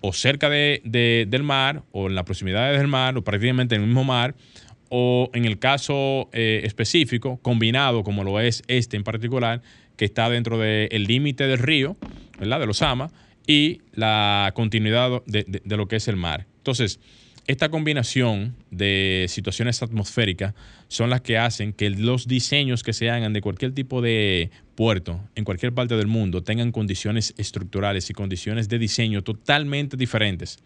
[0.00, 3.82] o cerca de- de- del mar o en las proximidades del mar o prácticamente en
[3.82, 4.34] el mismo mar
[4.88, 9.62] o en el caso eh, específico combinado como lo es este en particular
[9.96, 11.96] que está dentro del límite del río,
[12.38, 12.60] ¿verdad?
[12.60, 13.10] De los AMA
[13.46, 16.46] y la continuidad de, de- de lo que es el mar.
[16.56, 16.98] Entonces,
[17.50, 20.54] esta combinación de situaciones atmosféricas
[20.88, 25.20] son las que hacen que los diseños que se hagan de cualquier tipo de puerto
[25.34, 30.58] en cualquier parte del mundo tengan condiciones estructurales y condiciones de diseño totalmente diferentes.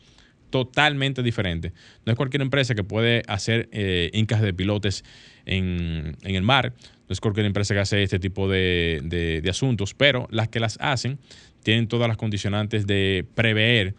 [0.51, 1.73] Totalmente diferentes.
[2.05, 5.05] No es cualquier empresa que puede hacer eh, incas de pilotes
[5.47, 6.75] en, en el mar.
[7.09, 10.61] No es cualquier empresa que hace este tipo de, de- de asuntos, pero las que
[10.61, 11.18] las hacen
[11.62, 13.94] tienen todas las condicionantes de prever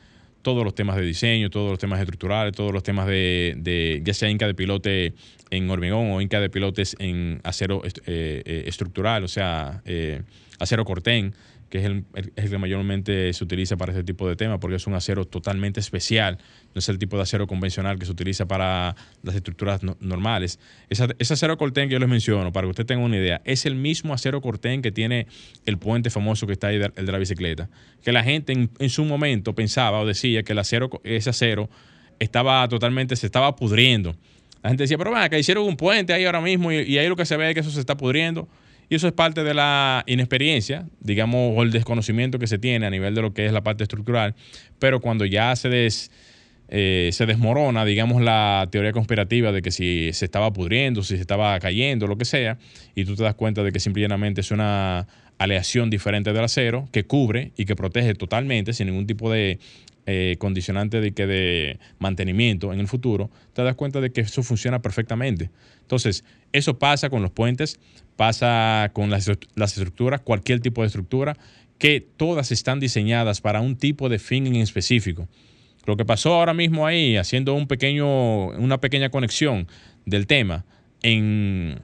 [0.46, 4.14] todos los temas de diseño, todos los temas estructurales, todos los temas de, de ya
[4.14, 5.16] sea inca de pilote
[5.50, 10.22] en hormigón o inca de pilotes en acero eh, eh, estructural, o sea, eh,
[10.60, 11.34] acero cortén,
[11.76, 14.94] que es el, que mayormente se utiliza para este tipo de temas, porque es un
[14.94, 16.38] acero totalmente especial,
[16.74, 20.58] no es el tipo de acero convencional que se utiliza para las estructuras no- normales.
[20.90, 23.76] Ese acero cortén que yo les menciono, para que usted tenga una idea, es el
[23.76, 25.28] mismo acero cortén que tiene
[25.66, 27.70] el puente famoso que está ahí, de- el de la bicicleta.
[28.04, 31.70] Que la gente en, su momento pensaba o decía que el acero, ese acero
[32.20, 34.16] estaba totalmente, se estaba pudriendo.
[34.64, 37.10] La gente decía, pero van, que hicieron un puente ahí ahora mismo y, y ahí
[37.10, 38.48] lo que se ve es que eso se está pudriendo.
[38.90, 42.90] Y eso es parte de la inexperiencia, digamos, o el desconocimiento que se tiene a
[42.90, 44.36] nivel de lo que es la parte estructural.
[44.80, 46.12] Pero cuando ya se, des,
[46.70, 51.22] eh, se desmorona, digamos, la teoría conspirativa de que si se estaba pudriendo, si se
[51.22, 52.58] estaba cayendo, lo que sea,
[52.94, 57.04] y tú te das cuenta de que simplemente es una aleación diferente del acero que
[57.04, 59.60] cubre y que protege totalmente sin ningún tipo de
[60.08, 64.44] eh, condicionante de, que de mantenimiento en el futuro, te das cuenta de que eso
[64.44, 65.50] funciona perfectamente.
[65.82, 67.80] Entonces, eso pasa con los puentes,
[68.16, 71.38] pasa con las, las estructuras, cualquier tipo de estructura,
[71.78, 75.28] que todas están diseñadas para un tipo de fin en específico.
[75.86, 79.68] Lo que pasó ahora mismo ahí, haciendo un pequeño, una pequeña conexión
[80.06, 80.66] del tema
[81.04, 81.80] en,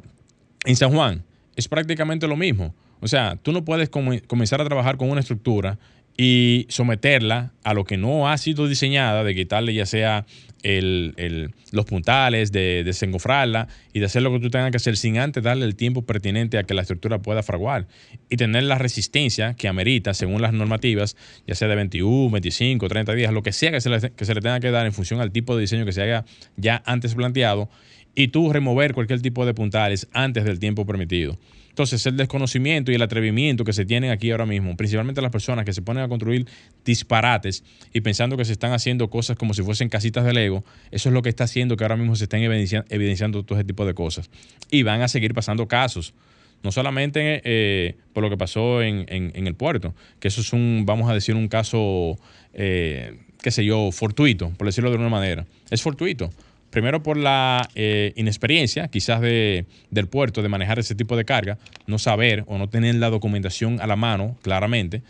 [0.66, 1.24] en San Juan,
[1.56, 2.74] es prácticamente lo mismo.
[3.02, 5.78] O sea, tú no puedes come- comenzar a trabajar con una estructura
[6.18, 10.26] y someterla a lo que no ha sido diseñada, de quitarle ya sea
[10.64, 14.96] el- el- los puntales, de desencofrarla y de hacer lo que tú tengas que hacer
[14.96, 17.88] sin antes darle el tiempo pertinente a que la estructura pueda fraguar
[18.30, 23.14] y tener la resistencia que amerita según las normativas, ya sea de 21, 25, 30
[23.14, 25.20] días, lo que sea que se le, que se le tenga que dar en función
[25.20, 26.26] al tipo de diseño que se haya
[26.58, 27.70] ya antes planteado
[28.14, 31.40] y tú remover cualquier tipo de puntales antes del tiempo permitido.
[31.82, 35.66] Entonces, el desconocimiento y el atrevimiento que se tienen aquí ahora mismo, principalmente las personas
[35.66, 36.46] que se ponen a construir
[36.86, 41.10] disparates y pensando que se están haciendo cosas como si fuesen casitas de Lego, eso
[41.10, 43.84] es lo que está haciendo que ahora mismo se estén evidencia- evidenciando todo ese tipo
[43.88, 44.30] de cosas.
[44.70, 46.14] Y van a seguir pasando casos.
[46.62, 49.08] No solamente eh, por lo que pasó en
[49.48, 52.20] el puerto, que eso es un, vamos a decir, un caso,
[52.54, 55.48] eh, qué sé yo, fortuito, por decirlo de una manera.
[55.72, 56.30] Es fortuito.
[56.72, 61.60] Primero por la eh, inexperiencia, quizás de, del puerto, de manejar ese tipo de carga,
[61.86, 65.04] no saber o no tener la documentación a la mano, claramente.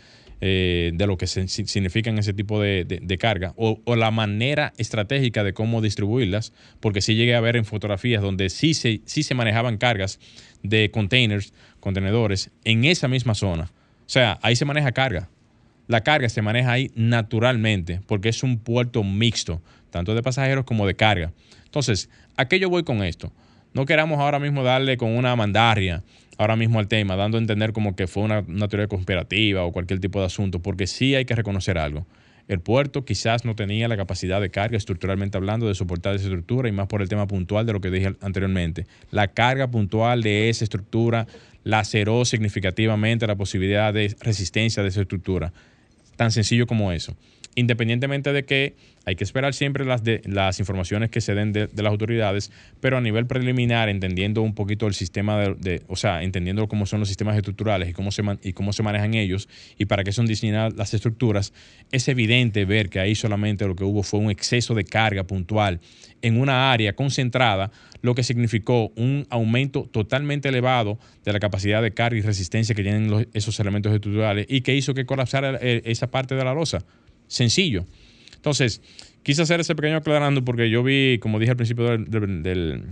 [0.44, 4.72] eh, de lo que se- si- significan ese tipo de carga o, o la manera
[4.76, 9.22] estratégica de cómo distribuirlas, porque sí llegué a ver en fotografías donde sí se, sí
[9.22, 10.18] se manejaban cargas
[10.64, 13.70] de containers, contenedores, en esa misma zona.
[14.00, 15.28] O sea, ahí se maneja carga.
[15.88, 20.86] La carga se maneja ahí naturalmente porque es un puerto mixto, tanto de pasajeros como
[20.86, 21.32] de carga.
[21.64, 23.32] Entonces, ¿a qué yo voy con esto?
[23.74, 26.02] No queramos ahora mismo darle con una mandaria
[26.38, 29.72] ahora mismo al tema, dando a entender como que fue una, una teoría conspirativa o
[29.72, 32.06] cualquier tipo de asunto, porque sí hay que reconocer algo.
[32.48, 36.68] El puerto quizás no tenía la capacidad de carga estructuralmente hablando de soportar esa estructura
[36.68, 38.86] y más por el tema puntual de lo que dije anteriormente.
[39.10, 41.26] La carga puntual de esa estructura
[41.64, 45.52] laceró significativamente la posibilidad de resistencia de esa estructura.
[46.16, 47.16] Tan sencillo como eso.
[47.54, 51.68] Independientemente de que hay que esperar siempre las, de, las informaciones que se den de,
[51.74, 56.22] las autoridades, pero a nivel preliminar, entendiendo un poquito el sistema, de, de- o sea,
[56.22, 59.48] entendiendo cómo son los sistemas estructurales y cómo, se man- y cómo se manejan ellos
[59.76, 61.52] y para qué son diseñadas las estructuras,
[61.90, 65.80] es evidente ver que ahí solamente lo que hubo fue un exceso de carga puntual
[66.22, 67.70] en una área concentrada,
[68.02, 72.82] lo que significó un aumento totalmente elevado de la capacidad de carga y resistencia que
[72.82, 76.84] tienen los- esos elementos estructurales y que hizo que colapsara esa parte de la losa.
[77.32, 77.86] Sencillo.
[78.36, 78.82] Entonces,
[79.22, 82.84] quise hacer ese pequeño aclarando porque yo vi, como dije al principio del, del-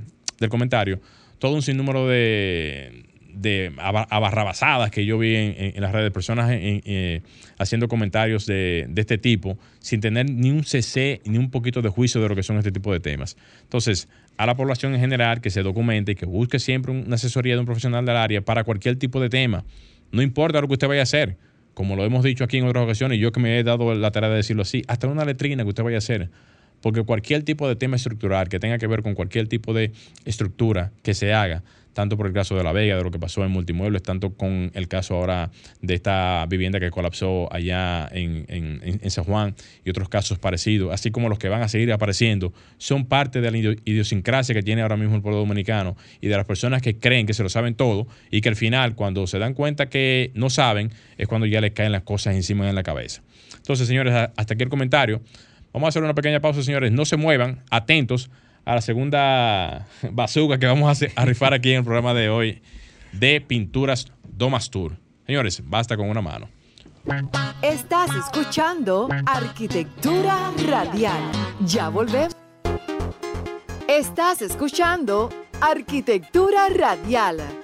[0.49, 1.01] comentario,
[1.39, 7.21] todo un sinnúmero de, de aba- abarrabasadas que yo vi en, las redes, personas eh,
[7.59, 11.91] haciendo comentarios de, de este tipo sin tener ni un CC ni un poquito de
[11.91, 13.37] juicio de lo que son este tipo de temas.
[13.63, 17.53] Entonces, a la población en general que se documente y que busque siempre una asesoría
[17.55, 19.65] de un profesional del área para cualquier tipo de tema.
[20.13, 21.37] No importa lo que usted vaya a hacer
[21.75, 24.11] como lo hemos dicho aquí en otras ocasiones, y yo que me he dado la
[24.11, 26.31] tarea de decirlo así, hasta una letrina que usted vaya a hacer.
[26.83, 29.93] Porque cualquier tipo de tema estructural que tenga que ver con cualquier tipo de
[30.25, 33.45] estructura que se haga, tanto por el caso de La Vega, de lo que pasó
[33.45, 35.51] en Multimuebles, tanto con el caso ahora
[35.83, 41.11] de esta vivienda que colapsó allá en, en- San Juan y otros casos parecidos, así
[41.11, 44.83] como los que van a seguir apareciendo, son parte de la idio- idiosincrasia que tiene
[44.83, 47.75] ahora mismo el pueblo dominicano y de las personas que creen que se lo saben
[47.75, 51.61] todo y que al final, cuando se dan cuenta que no saben, es cuando ya
[51.61, 53.23] les caen las cosas encima en la cabeza.
[53.57, 55.21] Entonces, señores, hasta aquí el comentario.
[55.73, 56.91] Vamos a hacer una pequeña pausa, señores.
[56.93, 58.31] No se muevan, atentos
[58.65, 62.63] a la segunda bazooka que vamos a, a rifar aquí en el programa de hoy
[63.13, 64.97] de Pinturas Domas Tour.
[65.27, 66.49] Señores, basta con una mano.
[67.63, 71.23] Estás escuchando Arquitectura Radial.
[71.61, 72.37] Ya volvemos.
[73.89, 77.60] Estás escuchando Arquitectura Radial.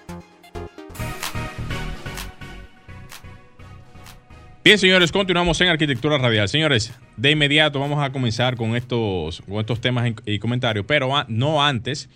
[4.66, 6.48] Bien, señores, continuamos en Arquitectura Radial.
[6.48, 11.24] Señores, de inmediato vamos a comenzar con estos, con estos temas y- comentarios, pero a-
[11.28, 12.08] no antes.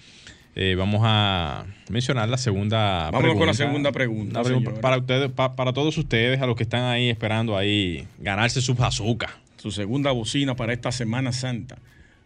[0.56, 5.54] eh, vamos a mencionar la segunda Vámonos con la segunda pregunta, pregunta para ustedes, pa-
[5.54, 9.30] para todos ustedes, a los que están ahí esperando ahí ganarse su bazooka.
[9.58, 11.78] Su segunda bocina para esta Semana Santa.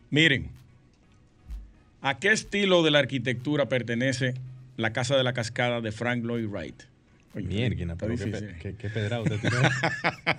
[0.08, 0.48] Miren,
[2.00, 4.32] ¿a qué estilo de la arquitectura pertenece
[4.78, 6.82] la Casa de la Cascada de Frank Lloyd Wright?
[7.34, 9.58] Mierda, pero qué, pe- qué- qué pedrado usted tiró.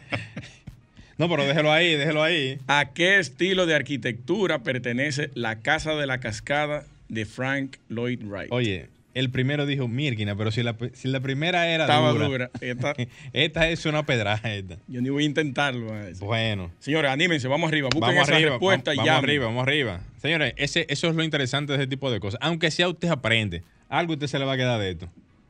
[1.17, 2.57] No, pero déjelo ahí, déjelo ahí.
[2.67, 8.51] ¿A qué estilo de arquitectura pertenece la Casa de la Cascada de Frank Lloyd Wright?
[8.51, 12.51] Oye, el primero dijo Mirkina, pero si la, si la primera era Estaba dura, dura.
[12.59, 12.95] Esta-
[13.31, 14.41] esta es una pedrada.
[14.53, 14.77] Esta.
[14.89, 15.93] yo ni voy a intentarlo.
[15.93, 16.25] a eso.
[16.25, 16.69] Bueno.
[16.79, 17.87] Señores, anímense, vamos arriba.
[17.93, 20.01] Busquen Vamos esa arriba, respuesta vamos, y vamos arriba, vamos arriba.
[20.21, 22.39] Señores, ese, eso es lo interesante de ese tipo de cosas.
[22.43, 25.07] Aunque sea usted aprende, algo usted se le va a quedar de esto.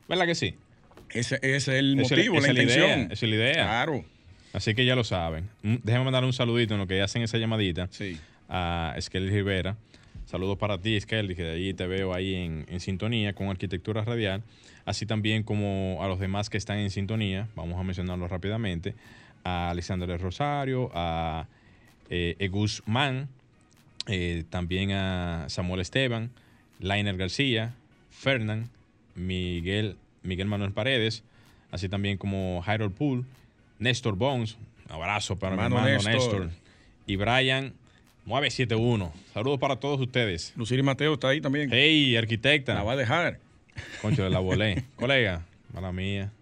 [0.08, 0.54] ¿Verdad que sí?
[1.10, 2.86] Ese, ese es el motivo, esa la intención.
[2.90, 3.52] idea, esa es la idea.
[3.54, 4.04] Claro.
[4.52, 5.48] Así que ya lo saben.
[5.62, 8.18] Mm, Déjenme mandar un saludito en lo que hacen esa llamadita Sí.
[8.48, 9.76] a Skelly Rivera.
[10.26, 14.02] Saludos para ti, Skelly, que de allí te veo ahí en, en sintonía con Arquitectura
[14.02, 14.42] Radial.
[14.84, 18.94] Así también como a los demás que están en sintonía, vamos a mencionarlos rápidamente.
[19.44, 21.46] A Alexander Rosario, a
[22.10, 23.28] eh, Egus Mann,
[24.08, 26.30] eh, también a Samuel Esteban,
[26.80, 27.74] Lainer García,
[28.10, 28.68] Fernán,
[29.14, 31.24] Miguel, Miguel Manuel Paredes,
[31.70, 33.24] así también como Harold Poole,
[33.78, 34.56] Néstor Bones,
[34.88, 36.12] un abrazo para mi hermano Néstor.
[36.12, 36.50] Néstor,
[37.06, 37.72] y Brian
[38.26, 39.12] 971.
[39.32, 40.52] Saludos para todos ustedes.
[40.56, 41.70] Luciri Mateo está ahí también.
[41.72, 42.74] Hey, arquitecta.
[42.74, 43.38] La va a dejar.
[44.02, 44.84] Concho de la volé.
[44.96, 46.32] Colega, mala mía.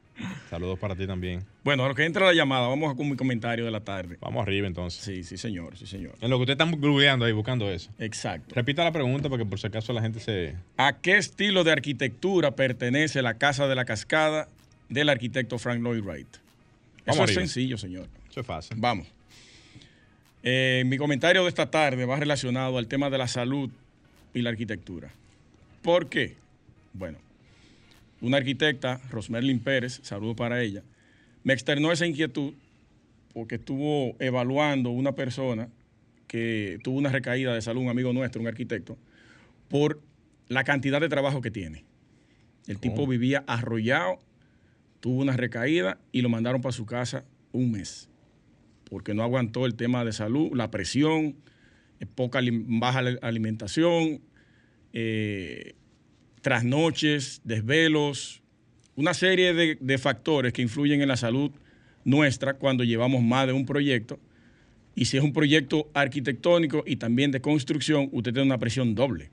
[0.48, 1.44] Saludos para ti también.
[1.64, 4.16] Bueno, a lo que entra la llamada, vamos con mi comentario de la tarde.
[4.20, 5.02] Vamos arriba entonces.
[5.02, 6.14] Sí, sí, señor, sí, señor.
[6.20, 7.90] En lo que ustedes están googleando ahí, buscando eso.
[7.98, 8.54] Exacto.
[8.54, 10.54] Repita la pregunta porque por si acaso la gente se...
[10.76, 14.48] ¿A qué estilo de arquitectura pertenece la Casa de la Cascada
[14.88, 16.28] del arquitecto Frank Lloyd Wright?
[17.06, 18.08] Vamos Eso es sencillo, señor.
[18.30, 18.76] Eso es fácil.
[18.78, 19.08] Vamos.
[20.42, 23.70] Eh, mi comentario de esta tarde va relacionado al tema de la salud
[24.34, 25.10] y la arquitectura.
[25.82, 26.36] ¿Por qué?
[26.92, 27.18] Bueno,
[28.20, 30.82] una arquitecta, Rosmerlin Pérez, saludo para ella,
[31.42, 32.54] me externó esa inquietud
[33.32, 35.68] porque estuvo evaluando una persona
[36.26, 38.96] que tuvo una recaída de salud, un amigo nuestro, un arquitecto,
[39.68, 40.00] por
[40.48, 41.84] la cantidad de trabajo que tiene.
[42.66, 44.18] El tipo vivía arrollado,
[45.00, 48.08] tuvo una recaída y lo mandaron para su casa un mes,
[48.88, 51.36] porque no aguantó el tema de salud, la presión,
[52.00, 54.20] eh, poca baja ali- alimentación,
[54.92, 55.74] eh,
[56.44, 58.42] trasnoches, desvelos,
[58.96, 61.50] una serie de, factores que influyen en la salud
[62.04, 64.20] nuestra cuando llevamos más de un proyecto.
[64.94, 69.30] Y si es un proyecto arquitectónico y también de construcción, usted tiene una presión doble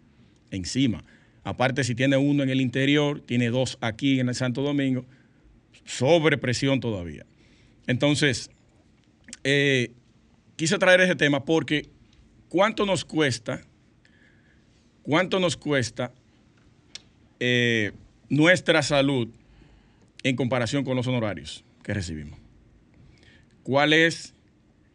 [0.51, 1.03] encima.
[1.43, 5.05] Aparte, si tiene uno en el interior, tiene dos aquí en el Santo Domingo,
[5.83, 7.25] sobrepresión todavía.
[7.87, 8.49] Entonces,
[9.43, 9.91] eh,
[10.55, 11.89] quise traer ese tema porque
[12.47, 13.63] ¿cuánto nos cuesta?
[15.03, 16.13] ¿Cuánto nos cuesta
[17.43, 17.91] eh,
[18.29, 19.27] nuestra salud
[20.21, 22.39] en comparación con los honorarios que recibimos?
[23.63, 24.35] ¿Cuál es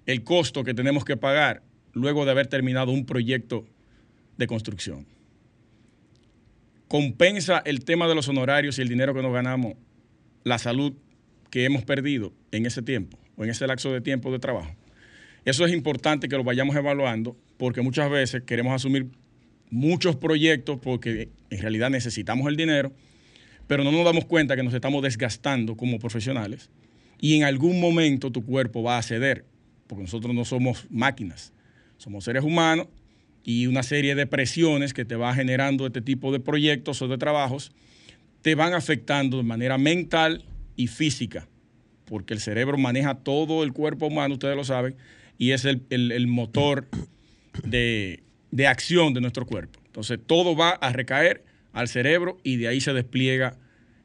[0.07, 3.67] el costo que tenemos que pagar luego de haber terminado un proyecto
[4.37, 5.07] de construcción?
[6.87, 9.75] ¿Compensa el tema de los honorarios y el dinero que nos ganamos
[10.45, 10.93] la salud
[11.51, 14.73] que hemos perdido en ese tiempo o en ese lapso de tiempo de trabajo?
[15.45, 19.09] Eso es importante que lo vayamos evaluando porque muchas veces queremos asumir
[19.71, 22.93] muchos proyectos porque en realidad necesitamos el dinero,
[23.67, 26.71] pero no nos damos cuenta que nos estamos desgastando como profesionales
[27.21, 29.45] y en algún momento tu cuerpo va a ceder,
[29.87, 31.53] porque nosotros no somos máquinas,
[31.97, 32.87] somos seres humanos
[33.45, 37.17] y una serie de presiones que te va generando este tipo de proyectos o de
[37.19, 37.73] trabajos
[38.43, 40.45] te van afectando de manera mental
[40.77, 41.49] y física,
[42.05, 44.95] porque el cerebro maneja todo el cuerpo humano, ustedes lo saben,
[45.39, 46.87] y es el, el- el motor
[47.65, 49.81] de, de acción de nuestro cuerpo.
[49.87, 53.57] Entonces todo va a recaer al cerebro y de ahí se despliega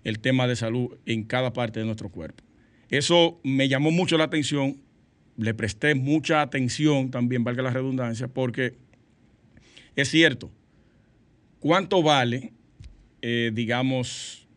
[0.04, 2.44] el tema de salud en cada parte de nuestro cuerpo.
[2.90, 4.82] Eso me llamó mucho la atención,
[5.38, 8.74] le presté mucha atención también, valga la redundancia, porque
[9.96, 10.52] es cierto,
[11.60, 12.52] ¿cuánto vale,
[13.22, 14.48] eh, digamos,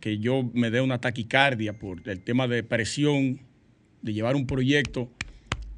[0.00, 3.40] que yo me dé una taquicardia por el tema de presión,
[4.02, 5.08] de llevar un proyecto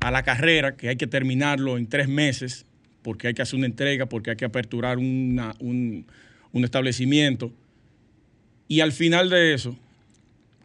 [0.01, 2.67] a la carrera, que hay que terminarlo en tres meses,
[3.05, 6.07] porque hay que hacer una entrega, porque hay que aperturar un,
[6.53, 7.53] un establecimiento,
[8.67, 9.77] y al final de eso,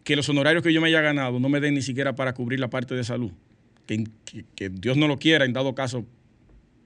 [0.05, 2.59] que los honorarios que yo me haya ganado no me den ni siquiera para cubrir
[2.59, 3.31] la parte de salud,
[3.85, 6.05] que Dios no lo quiera, en dado caso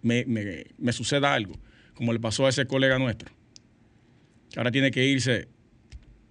[0.02, 1.54] me, me- me suceda algo,
[1.94, 3.32] como le pasó a ese colega nuestro,
[4.52, 5.48] que ahora tiene que irse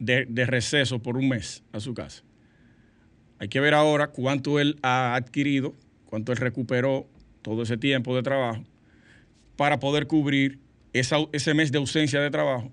[0.00, 2.24] de, de receso por un mes a su casa.
[3.38, 5.74] Hay que ver ahora cuánto él ha adquirido,
[6.06, 7.06] cuánto él recuperó
[7.42, 8.64] todo ese tiempo de trabajo
[9.56, 10.58] para poder cubrir
[10.92, 12.70] esa- ese mes de ausencia de trabajo,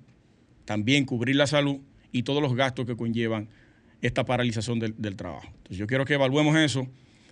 [0.66, 1.80] también cubrir la salud
[2.12, 3.48] y todos los gastos que conllevan
[4.02, 5.48] esta paralización del, del trabajo.
[5.48, 6.88] Entonces yo quiero que evaluemos eso,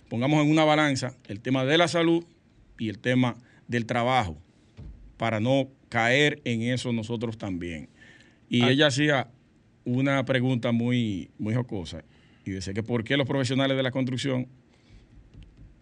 [0.08, 2.24] pongamos en una balanza el tema de la salud
[2.78, 4.38] y el tema del trabajo,
[5.16, 7.88] para no caer en eso nosotros también.
[8.48, 9.28] Y ella hacía
[9.84, 12.04] una pregunta muy, muy jocosa
[12.44, 14.46] y decía que por qué los profesionales de la construcción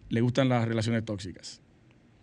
[0.09, 1.61] le gustan las relaciones tóxicas.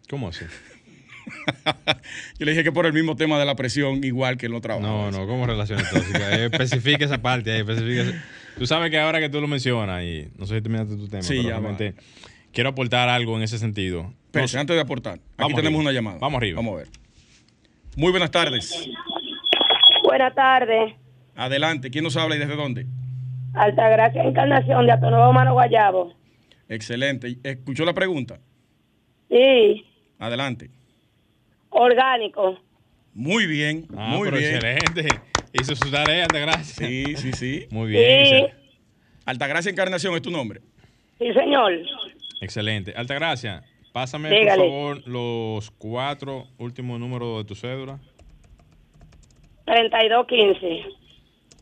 [0.08, 0.44] ¿Cómo así?
[2.38, 4.60] Yo le dije que por el mismo tema de la presión, igual que en los
[4.62, 4.86] trabajos.
[4.88, 6.22] No, no, ¿cómo relaciones tóxicas?
[6.38, 8.24] Eh, especifica esa parte ahí, especifica esa-
[8.58, 11.22] Tú sabes que ahora que tú lo mencionas, y no sé si terminaste tu tema,
[11.22, 11.60] Sí, pero ya va.
[11.60, 11.94] realmente
[12.52, 14.12] quiero aportar algo en ese sentido.
[14.30, 15.90] Pero No antes de aportar, aquí Vamos tenemos arriba.
[15.90, 16.18] una llamada.
[16.20, 16.56] Vamos arriba.
[16.56, 16.88] Vamos a ver.
[17.96, 18.88] Muy buenas tardes.
[20.04, 20.94] Buenas tardes.
[21.36, 21.90] Adelante.
[21.90, 22.86] ¿Quién nos habla y desde dónde?
[23.54, 26.12] Altagracia Encarnación de Atonuevo Mano Guayabo.
[26.68, 27.38] Excelente.
[27.42, 28.38] ¿Escuchó la pregunta?
[29.28, 29.84] Sí,
[30.18, 30.70] Adelante.
[31.74, 32.58] Orgánico.
[33.12, 34.54] Muy bien, Ah, muy pero bien.
[34.56, 35.08] excelente.
[35.52, 36.68] Hizo su tarea, gracias.
[36.88, 37.66] Sí, sí, sí.
[37.70, 38.26] Muy bien.
[38.26, 38.46] Sí,
[39.26, 40.60] Altagracia Encarnación es tu nombre.
[41.18, 41.72] sí, señor.
[42.40, 42.92] Excelente.
[42.96, 44.62] Altagracia, pásame Dígale.
[44.62, 48.00] por favor los cuatro últimos números de tu cédula.
[49.66, 50.84] 3215.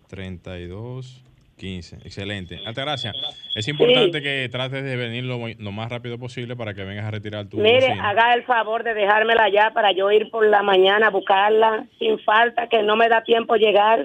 [0.08, 1.22] 32,
[1.62, 1.96] 15.
[2.04, 2.58] Excelente.
[2.66, 3.12] Altagracia,
[3.54, 7.12] es importante que trates de venir lo, lo más rápido posible para que vengas a
[7.12, 8.10] retirar tu Mire, bocina.
[8.10, 12.18] haga el favor de dejármela ya para yo ir por la mañana a buscarla sin
[12.18, 14.04] falta, que no me da tiempo llegar.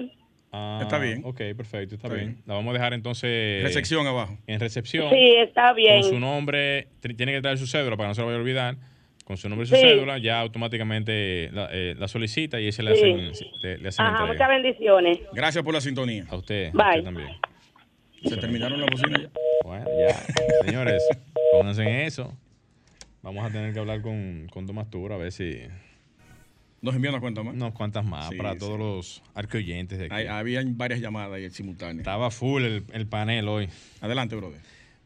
[0.52, 1.22] Ah, Está bien.
[1.24, 2.26] Ok, perfecto, está, Está bien.
[2.28, 2.42] bien.
[2.46, 4.38] La vamos a dejar entonces Recepción abajo.
[4.46, 5.10] en recepción.
[5.10, 6.02] Sí, está bien.
[6.02, 8.38] Con su nombre, tri- tiene que traer su cédula para que no se lo vaya
[8.38, 8.76] a olvidar.
[9.28, 9.82] Con su nombre y su Sí.
[9.82, 13.02] cédula, ya automáticamente la, eh, la solicita y ese le Sí.
[13.12, 14.32] hacen, le, le hacen Ajá, entrega.
[14.32, 15.18] muchas bendiciones.
[15.34, 16.24] Gracias por la sintonía.
[16.30, 16.88] A usted, a Bye.
[17.00, 17.28] usted también.
[18.24, 19.28] Se terminaron las bocinas ya.
[19.64, 20.14] Bueno, ya.
[20.64, 21.06] Señores,
[21.52, 22.34] pónganse en eso.
[23.22, 25.58] Vamos a tener que hablar con, con Tomás Tour a ver si
[26.80, 27.52] Nos envió una cuenta más.
[27.54, 28.60] unos cuantas más Sí, para sí.
[28.60, 30.14] todos los arqueoyentes de aquí.
[30.14, 31.98] Hay- habían varias llamadas ahí simultáneas.
[31.98, 33.68] Estaba full el, el panel hoy.
[34.00, 34.60] Adelante, brother.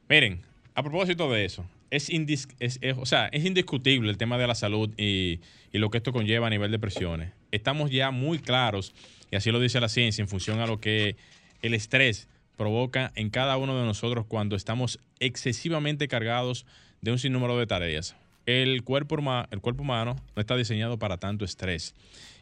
[0.08, 0.42] Miren,
[0.74, 4.54] A propósito de eso, es, es- es- o sea, es indiscutible el tema de la
[4.54, 5.40] salud y,
[5.72, 7.32] y lo que esto conlleva a nivel de presiones.
[7.52, 8.92] Estamos ya muy claros,
[9.30, 11.16] y así lo dice la ciencia, en función a lo que
[11.62, 16.66] el estrés provoca en cada uno de nosotros cuando estamos excesivamente cargados
[17.00, 18.14] de un sinnúmero de tareas.
[18.46, 19.16] El cuerpo,
[19.50, 21.94] el cuerpo humano no está diseñado para tanto estrés.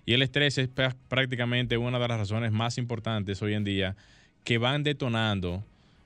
[0.06, 3.96] Y el estrés es prá- prácticamente una de las razones más importantes hoy en día
[4.44, 5.62] que van detonando,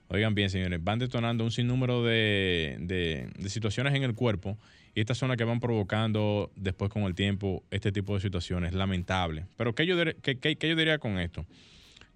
[0.08, 4.58] oigan bien señores, van detonando un sinnúmero de, de- de situaciones en el cuerpo
[4.94, 8.74] y estas son las que van provocando después con el tiempo este tipo de situaciones,
[8.74, 9.46] lamentable.
[9.56, 11.46] Pero ¿qué yo, qué- qué- qué yo diría con esto?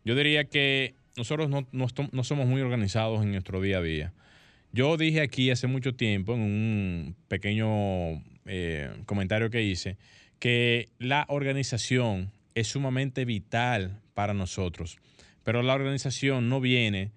[0.05, 4.13] Yo diría que nosotros no, no somos muy organizados en nuestro día a día.
[4.73, 9.97] Yo dije aquí hace mucho tiempo, en un pequeño eh, comentario que hice,
[10.39, 14.99] que la organización es sumamente vital para nosotros.
[15.43, 17.11] Pero la organización no viene,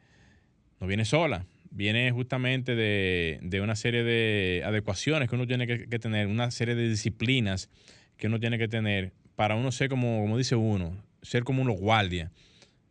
[0.82, 1.46] no viene sola.
[1.70, 6.76] Viene justamente de, de una serie de adecuaciones que uno tiene que, tener, una serie
[6.76, 7.70] de disciplinas
[8.18, 11.80] que uno tiene que tener para uno ser como, como dice uno, ser como unos
[11.80, 12.30] guardias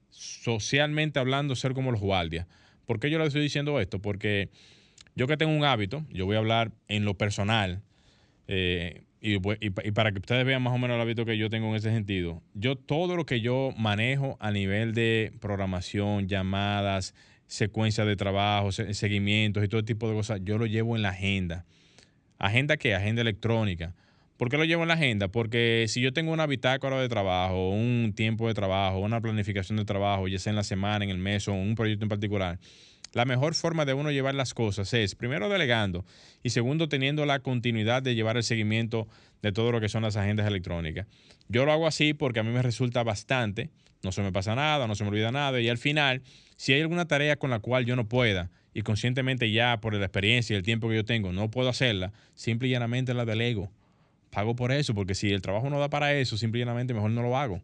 [0.09, 2.47] socialmente hablando, ser como los guardias.
[2.87, 4.01] ¿Por qué yo le estoy diciendo esto?
[4.01, 4.49] Porque
[5.15, 7.83] yo que tengo un hábito, yo voy a hablar en lo personal,
[8.49, 11.69] eh, y, y para que ustedes vean más o menos el hábito que yo tengo
[11.69, 17.15] en ese sentido, yo todo lo que yo manejo a nivel de programación, llamadas,
[17.51, 21.09] secuencia de trabajo, se- seguimientos y todo tipo de cosas, yo lo llevo en la
[21.11, 21.65] agenda.
[22.39, 22.95] ¿Agenda qué?
[22.95, 23.95] Agenda electrónica.
[24.37, 25.29] ¿Por qué lo llevo en la agenda?
[25.29, 29.85] Porque si yo tengo una bitácora de trabajo, un tiempo de trabajo, una planificación de
[29.85, 32.59] trabajo, ya sea en la semana, en el mes o un proyecto en particular,
[33.13, 36.07] la mejor forma de uno llevar las cosas es, primero, delegando
[36.45, 39.09] y segundo, teniendo la continuidad de llevar el seguimiento
[39.43, 41.07] de todo lo que son las agendas electrónicas.
[41.49, 43.71] Yo lo hago así porque a mí me resulta bastante,
[44.05, 46.23] no se me pasa nada, no se me olvida nada y al final,
[46.61, 50.05] si hay alguna tarea con la cual yo no pueda y conscientemente ya por la
[50.05, 53.71] experiencia y el tiempo que yo tengo no puedo hacerla, simple y llanamente la delego
[54.31, 57.13] pago por eso, porque si el trabajo no da para eso, simple y llanamente mejor
[57.13, 57.63] no lo hago.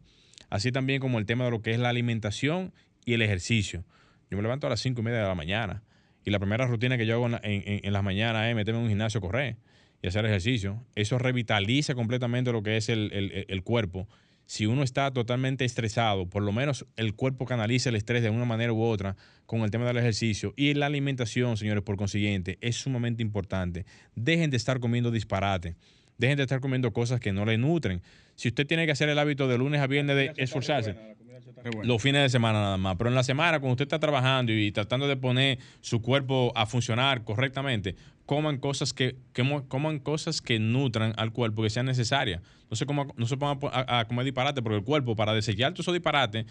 [0.49, 2.73] Así también como el tema de lo que es la alimentación
[3.05, 3.83] y el ejercicio.
[4.31, 5.83] Yo me levanto a las cinco y media de la mañana
[6.25, 8.83] y la primera rutina que yo hago en, en- en- las mañanas es meterme en
[8.85, 9.57] un gimnasio correr
[10.01, 10.83] y hacer ejercicio.
[10.95, 14.07] Eso revitaliza completamente lo que es el, el- el cuerpo.
[14.47, 18.45] Si uno está totalmente estresado, por lo menos el cuerpo canaliza el estrés de una
[18.45, 20.53] manera u otra con el tema del ejercicio.
[20.55, 23.85] Y la alimentación, señores, por consiguiente, es sumamente importante.
[24.15, 25.75] Dejen de estar comiendo disparate.
[26.17, 28.01] Dejen de estar comiendo cosas que no le nutren.
[28.35, 31.83] Si usted tiene que hacer el hábito de lunes a viernes de esforzarse, bueno.
[31.83, 32.95] los fines de semana nada más.
[32.97, 36.65] Pero en la semana, cuando usted está trabajando y tratando de poner su cuerpo a
[36.65, 37.95] funcionar correctamente,
[38.25, 42.41] coman cosas que, que coman cosas que nutran al cuerpo, que sean necesarias.
[42.69, 45.85] No se, coma- no se pongan a, comer disparate, porque el cuerpo, para desellar todos
[45.85, 46.45] esos disparates,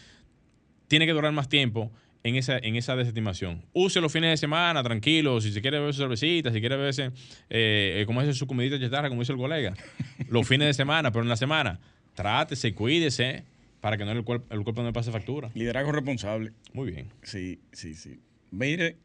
[0.89, 1.93] tiene que durar más tiempo
[2.27, 3.63] en esa, en esa desestimación.
[3.73, 7.13] Use los fines de semana, tranquilo, si se quiere beber su cervecita, si quiere beberse,
[7.49, 9.75] eh, eh, como dice su comidita chatarra, como dice el colega.
[10.29, 11.79] los fines de semana, pero en la semana,
[12.15, 13.45] trátese, cuídese,
[13.81, 15.51] para que no el, cuerpo el cuerpo no le pase factura.
[15.55, 16.53] Liderazgo responsable.
[16.73, 17.11] Muy bien.
[17.23, 18.19] Sí, sí, sí.
[18.51, 18.97] Mire,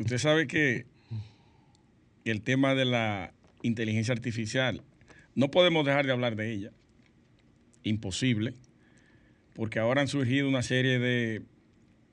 [0.00, 0.86] usted sabe que
[2.24, 4.82] el tema de la inteligencia artificial,
[5.36, 6.72] no podemos dejar de hablar de ella.
[7.84, 8.54] Imposible.
[9.54, 11.42] Porque ahora han surgido una serie de,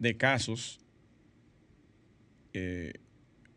[0.03, 0.79] de casos.
[2.53, 2.93] Eh,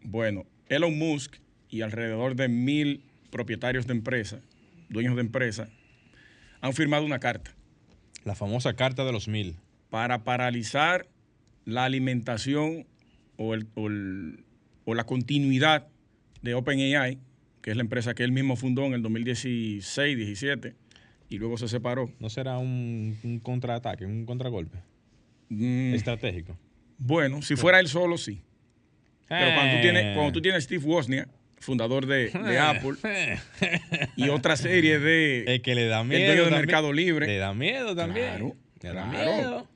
[0.02, 1.36] bueno, Elon Musk
[1.68, 4.40] y alrededor de mil propietarios de empresas,
[4.88, 5.68] dueños de empresas,
[6.60, 7.54] han firmado una carta
[8.24, 9.56] La famosa carta de los mil.
[9.90, 11.06] para paralizar
[11.64, 12.86] la alimentación
[13.36, 14.44] o, el- o el-
[14.84, 15.88] o la continuidad
[16.42, 17.18] de OpenAI,
[17.60, 20.74] que es la empresa que él mismo fundó en el 2016-17
[21.28, 22.10] y luego se separó.
[22.20, 24.78] ¿No será un, un contraataque, un contragolpe
[25.48, 26.58] Mm, estratégico?
[26.98, 28.40] bueno, si fuera él solo, sí.
[29.28, 31.28] Pero cuando tú tienes, cuando tú tienes Steve Wozniak,
[31.58, 32.94] fundador de, de Apple,
[34.16, 35.44] y otra serie de...
[35.54, 36.20] Es que le da miedo.
[36.26, 36.60] dueño del también.
[36.66, 37.26] Mercado Libre.
[37.26, 38.26] Le da miedo también.
[38.26, 39.36] Claro, Le da claro.
[39.36, 39.68] miedo.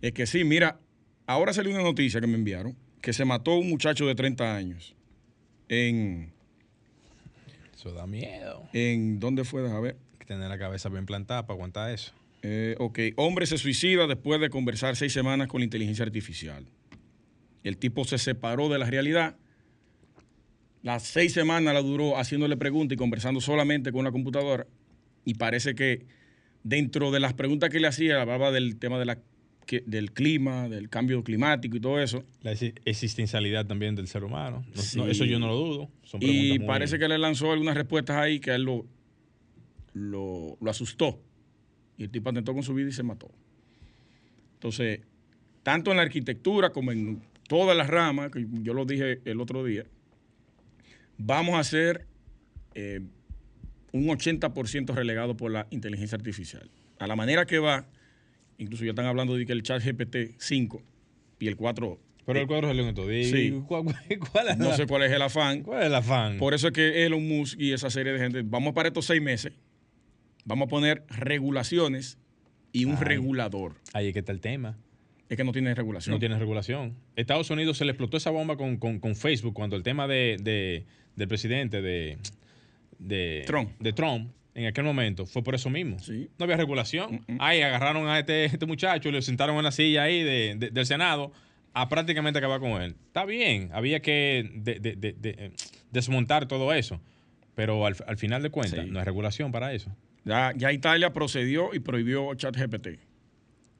[0.00, 0.78] Es que sí, mira,
[1.26, 4.94] ahora salió una noticia que me enviaron, que se mató un muchacho de 30 años
[5.68, 6.32] en...
[7.74, 8.66] Eso da miedo.
[8.72, 9.60] en ¿Dónde fue?
[9.62, 9.96] Déjame ver.
[10.12, 12.12] Hay que tener la cabeza bien plantada para aguantar eso.
[12.46, 16.66] Eh, ok, hombre se suicida después de conversar seis semanas con la inteligencia artificial.
[17.62, 19.36] El tipo se separó de la realidad.
[20.82, 24.66] Las seis semanas la duró haciéndole preguntas y conversando solamente con una computadora.
[25.24, 26.04] Y parece que
[26.62, 29.18] dentro de las preguntas que le hacía, hablaba del tema de la,
[29.64, 32.24] que- del clima, del cambio climático y todo eso.
[32.42, 34.66] La exi- existencialidad también del ser humano.
[34.74, 34.98] No- Sí.
[34.98, 35.90] no, eso yo no lo dudo.
[36.02, 38.84] Son Y muy- parece que le lanzó algunas respuestas ahí que a él lo,
[39.94, 41.18] lo, lo asustó.
[41.96, 43.30] Y el tipo atentó con su vida y se mató.
[44.54, 45.00] Entonces,
[45.62, 49.64] tanto en la arquitectura como en todas las ramas, que yo lo dije el otro
[49.64, 49.84] día,
[51.18, 52.06] vamos a ser
[52.74, 53.00] eh,
[53.92, 56.70] un 80% relegado por la inteligencia artificial.
[56.98, 57.86] A la manera que va,
[58.58, 60.82] incluso ya están hablando de que el chat GPT 5
[61.38, 63.28] y el 4, Pero el cuadro salió en estos días.
[63.30, 63.62] Sí.
[63.66, 63.84] ¿Cuál,
[64.32, 65.62] cuál es no la- sé cuál es el afán.
[65.62, 66.38] cuál es el afán?
[66.38, 69.20] Por eso es que Elon Musk y esa serie de gente, vamos para estos seis
[69.22, 69.52] meses,
[70.44, 72.18] vamos a poner regulaciones
[72.72, 73.04] y un Ay.
[73.04, 73.74] regulador.
[73.92, 74.76] Ahí es que está el tema.
[75.28, 76.14] Es que no tiene regulación.
[76.14, 76.94] No tiene regulación.
[77.16, 80.36] Estados Unidos se le explotó esa bomba con, con- con Facebook cuando el tema de,
[80.40, 80.84] de-
[81.16, 82.18] del presidente de,
[82.98, 83.70] de Trump.
[83.78, 85.98] de Trump en aquel momento fue por eso mismo.
[85.98, 86.28] Sí.
[86.38, 87.22] No había regulación.
[87.26, 87.36] Mm, mm.
[87.40, 90.70] Ahí agarraron a este, este muchacho y lo sentaron en la silla ahí de- de-
[90.70, 91.32] del Senado
[91.72, 92.94] a prácticamente acabar con él.
[93.06, 94.78] Está bien, había que de-
[95.24, 95.50] eh,
[95.90, 97.00] desmontar todo eso.
[97.56, 98.90] Pero al, al final de cuentas, Sí.
[98.90, 99.90] no hay regulación para eso.
[100.24, 102.98] Ya, ya Italia procedió y prohibió ChatGPT,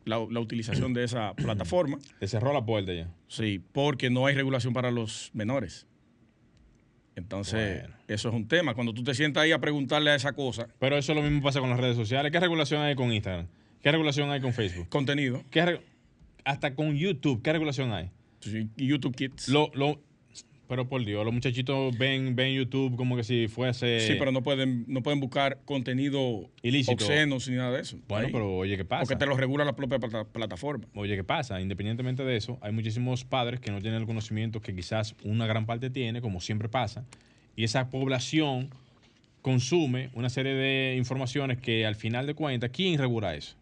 [0.04, 1.98] la, la utilización de esa plataforma.
[2.20, 3.10] Le cerró la puerta ya.
[3.28, 5.86] Sí, porque no hay regulación para los menores.
[7.16, 7.94] Entonces, Bueno.
[8.08, 8.74] eso es un tema.
[8.74, 11.60] Cuando tú te sientas ahí a preguntarle a esa cosa, Pero eso lo mismo pasa
[11.60, 12.32] con las redes sociales.
[12.32, 13.46] ¿Qué regulación hay con Instagram?
[13.82, 14.88] ¿Qué regulación hay con Facebook?
[14.88, 15.80] contenido, ¿Qué
[16.44, 18.10] hasta con YouTube, ¿qué regulación hay?
[18.40, 19.48] sí, YouTube Kids.
[19.48, 20.00] Lo, lo,
[20.68, 24.00] pero por Dios, los muchachitos ven, ven YouTube como que si fuese.
[24.00, 26.92] sí, pero no pueden, no pueden buscar contenido Ilícito.
[26.92, 27.98] obscenos ni nada de eso.
[28.08, 28.32] Bueno, Ahí.
[28.32, 29.02] pero oye, ¿qué pasa?
[29.02, 30.86] Porque te lo regula la propia plata- plataforma.
[30.94, 31.60] Oye, ¿qué pasa?
[31.60, 35.66] Independientemente de eso, hay muchísimos padres que no tienen el conocimiento que quizás una gran
[35.66, 37.04] parte tiene, como siempre pasa,
[37.56, 38.70] y esa población
[39.42, 43.56] consume una serie de informaciones que al final de cuentas, ¿quién regula eso?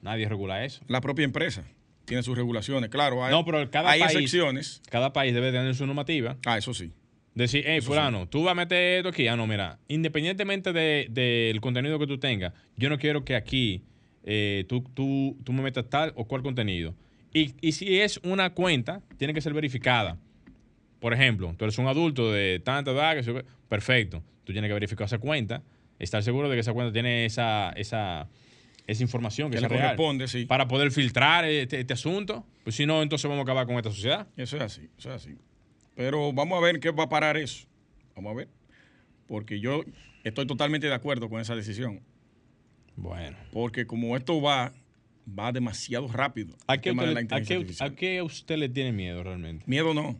[0.00, 0.82] Nadie regula eso.
[0.88, 1.64] La propia empresa
[2.08, 2.90] tiene sus regulaciones.
[2.90, 4.82] Claro, hay, No, pero cada hay país- excepciones.
[4.90, 6.36] Cada país debe tener su normativa.
[6.46, 6.90] Ah, eso sí.
[7.34, 9.28] Decir, hey, Eso fulano, tú vas a meter esto aquí.
[9.28, 13.82] Ah, no, mira, independientemente de- del contenido que tú tengas, yo no quiero que aquí
[14.24, 16.94] eh, tú, tú, tú me metas tal o cual contenido.
[17.32, 20.18] Y, y si es una cuenta, tiene que ser verificada.
[21.00, 23.16] Por ejemplo, tú eres un adulto de tanta edad,
[23.68, 24.22] perfecto.
[24.44, 25.62] Tú tienes que verificar esa cuenta,
[25.98, 28.28] estar seguro de que esa cuenta tiene esa, esa,
[28.88, 30.44] esa información que, Que sea le real, corresponde, sí.
[30.46, 32.44] Para poder filtrar este, este asunto.
[32.64, 34.26] Pues si no, entonces vamos a acabar con esta sociedad.
[34.36, 35.36] Eso es así, eso es así.
[35.94, 37.66] Pero vamos a ver qué va a parar eso.
[38.16, 38.48] Vamos a ver.
[39.28, 39.82] Porque yo
[40.24, 42.00] estoy totalmente de acuerdo con esa decisión.
[42.96, 43.36] Bueno.
[43.52, 44.72] Porque como esto va,
[45.38, 46.56] va demasiado rápido.
[46.66, 49.64] ¿A qué, usted, de a, qué, a qué usted le tiene miedo realmente?
[49.66, 50.18] Miedo no.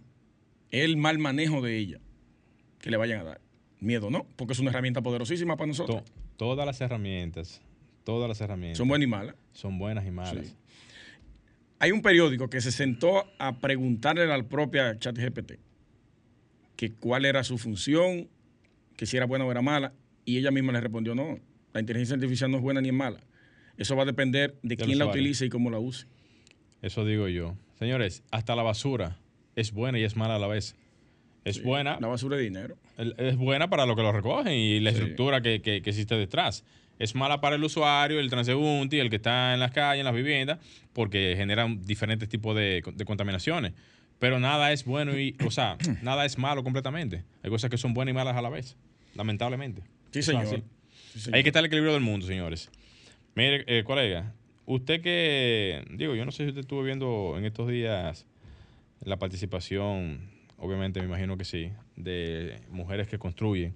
[0.70, 2.00] El mal manejo de ella
[2.80, 3.40] que le vayan a dar.
[3.80, 6.04] Miedo no, porque es una herramienta poderosísima para nosotros.
[6.04, 7.62] To- todas las herramientas,
[8.08, 9.34] todas las herramientas Son buenas y malas.
[9.52, 10.46] son buenas y malas.
[10.46, 10.54] Sí.
[11.78, 15.52] Hay un periódico que se sentó a preguntarle al propia ChatGPT
[16.74, 18.26] que cuál era su función,
[18.96, 19.92] que si era buena o era mala,
[20.24, 21.38] y ella misma le respondió, no,
[21.74, 23.20] la inteligencia artificial no es buena ni es mala.
[23.76, 26.06] Eso va a depender de quién la utilice y cómo la use.
[26.80, 27.56] Eso digo yo.
[27.78, 29.18] Señores, hasta la basura
[29.54, 30.76] es buena y es mala a la vez.
[31.44, 32.78] Es Sí, buena, La basura de dinero.
[33.18, 34.96] es buena para lo que lo recogen y la Sí.
[34.96, 36.64] estructura que, que- que existe detrás.
[36.98, 40.06] Es mala para el usuario, el transeúnte y el que está en las calles, en
[40.06, 40.58] las viviendas,
[40.92, 43.72] porque generan diferentes tipos de, de contaminaciones.
[44.18, 47.24] Pero nada es bueno y, o sea, nada es malo completamente.
[47.42, 48.76] Hay cosas que son buenas y malas a la vez,
[49.14, 49.82] lamentablemente.
[50.10, 50.62] Sí, señor.
[51.32, 52.70] Hay que estar el equilibrio del mundo, señores.
[53.34, 54.34] Mire, eh, colega,
[54.66, 58.26] usted que, digo, yo no sé si usted estuvo viendo en estos días
[59.00, 63.74] la participación, obviamente me imagino que sí, de mujeres que construyen,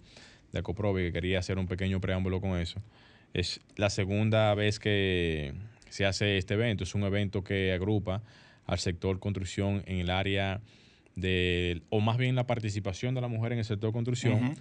[0.52, 2.82] de Acoprobe, que quería hacer un pequeño preámbulo con eso.
[3.34, 5.54] Es la segunda vez que
[5.88, 8.22] se hace este evento, es un evento que agrupa
[8.66, 10.60] al sector construcción en el área
[11.16, 14.54] de, o más bien la participación de la mujer en el sector construcción.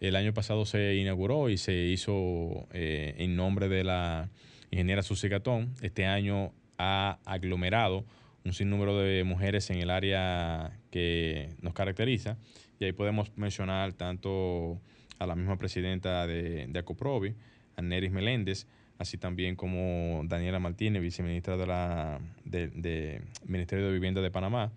[0.00, 4.30] El año pasado se inauguró y se hizo eh, en nombre de la
[4.70, 5.74] ingeniera Susi Gatón.
[5.80, 8.04] Este año ha aglomerado
[8.44, 12.36] un sinnúmero de mujeres en el área que nos caracteriza.
[12.80, 14.80] Y ahí podemos mencionar tanto
[15.20, 17.36] a la misma presidenta de, de Acoprovi,
[17.76, 18.66] a Neris Meléndez,
[18.98, 24.72] así también como Daniela Martínez, viceministra de la de, de Ministerio de Vivienda de Panamá,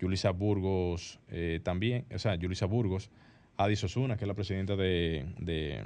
[0.00, 3.10] Yulisa Burgos eh, también, o sea, Yulisa Burgos,
[3.56, 5.84] Adis Osuna, que es la presidenta de, de-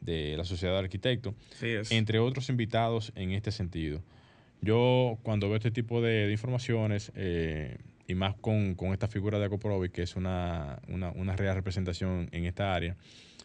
[0.00, 4.02] de la Sociedad de Arquitectos, Sí, entre otros invitados en este sentido.
[4.60, 7.76] Yo cuando veo este tipo de, de informaciones, eh,
[8.08, 12.28] y más con, con esta figura de Acoprovi, que es una, una, una real representación
[12.32, 12.96] en esta área,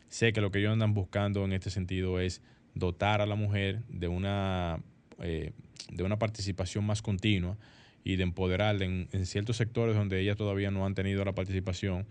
[0.09, 2.41] sé que lo que ellos andan buscando en este sentido es
[2.75, 4.79] dotar a la mujer de una,
[5.19, 5.51] eh,
[5.91, 7.57] de una participación más continua
[8.03, 12.05] y de empoderarla en, en ciertos sectores donde ellas todavía no han tenido la participación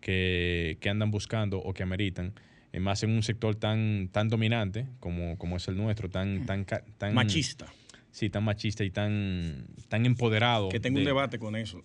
[0.00, 2.32] que, que andan buscando o que ameritan,
[2.80, 6.82] más en un sector tan, tan dominante como, como es el nuestro, tan, tan, ca-
[6.98, 7.66] tan Machista.
[8.10, 10.68] Sí, tan machista y tan, tan empoderado.
[10.68, 11.82] Que tengo un de- debate con eso.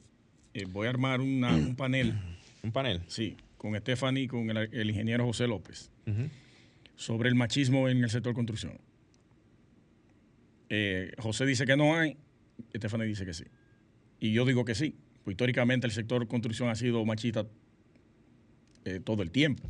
[0.53, 2.13] Eh, voy a armar una- un panel,
[2.63, 3.01] Un panel.
[3.07, 5.91] sí, con Stephanie y con el, el ingeniero José López
[6.95, 8.79] sobre el machismo en el sector construcción.
[10.69, 12.17] Eh, José dice que no hay,
[12.75, 13.45] Stephanie dice que sí.
[14.19, 17.45] Y yo digo que sí, pues históricamente el sector construcción ha sido machista
[18.85, 19.63] eh, todo el tiempo.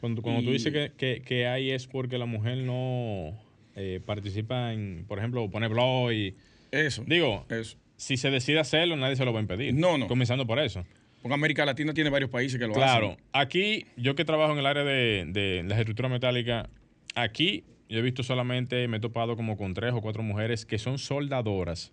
[0.00, 3.32] Cuando, cuando tú dices que, que- que hay es porque la mujer no
[3.76, 6.34] eh, participa en, por ejemplo, poner blog y...
[6.70, 7.04] Eso.
[7.06, 7.76] Digo, Eso.
[7.96, 9.74] si se decide hacerlo, nadie se lo va a impedir.
[9.74, 10.06] No, no.
[10.08, 10.84] Comenzando por eso.
[11.26, 13.24] Porque América Latina tiene varios países que lo Claro, hacen.
[13.32, 16.68] aquí yo que trabajo en el área de, de las estructuras metálicas,
[17.14, 20.78] aquí yo he visto solamente, me he topado como con tres o cuatro mujeres que
[20.78, 21.92] son soldadoras,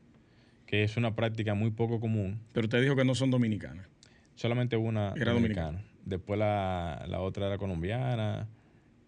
[0.67, 2.39] que es una práctica muy poco común.
[2.51, 3.88] Pero usted dijo que no son dominicanas.
[4.36, 5.84] Solamente una Era dominicana.
[6.05, 8.47] Después la, la otra era colombiana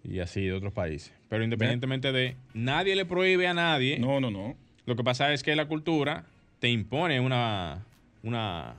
[0.03, 1.11] y así de otros países.
[1.29, 3.97] Pero independientemente de, nadie le prohíbe a nadie.
[3.99, 4.55] No, no, no.
[4.85, 6.25] Lo que pasa es que la cultura
[6.59, 7.83] te impone una,
[8.21, 8.75] una,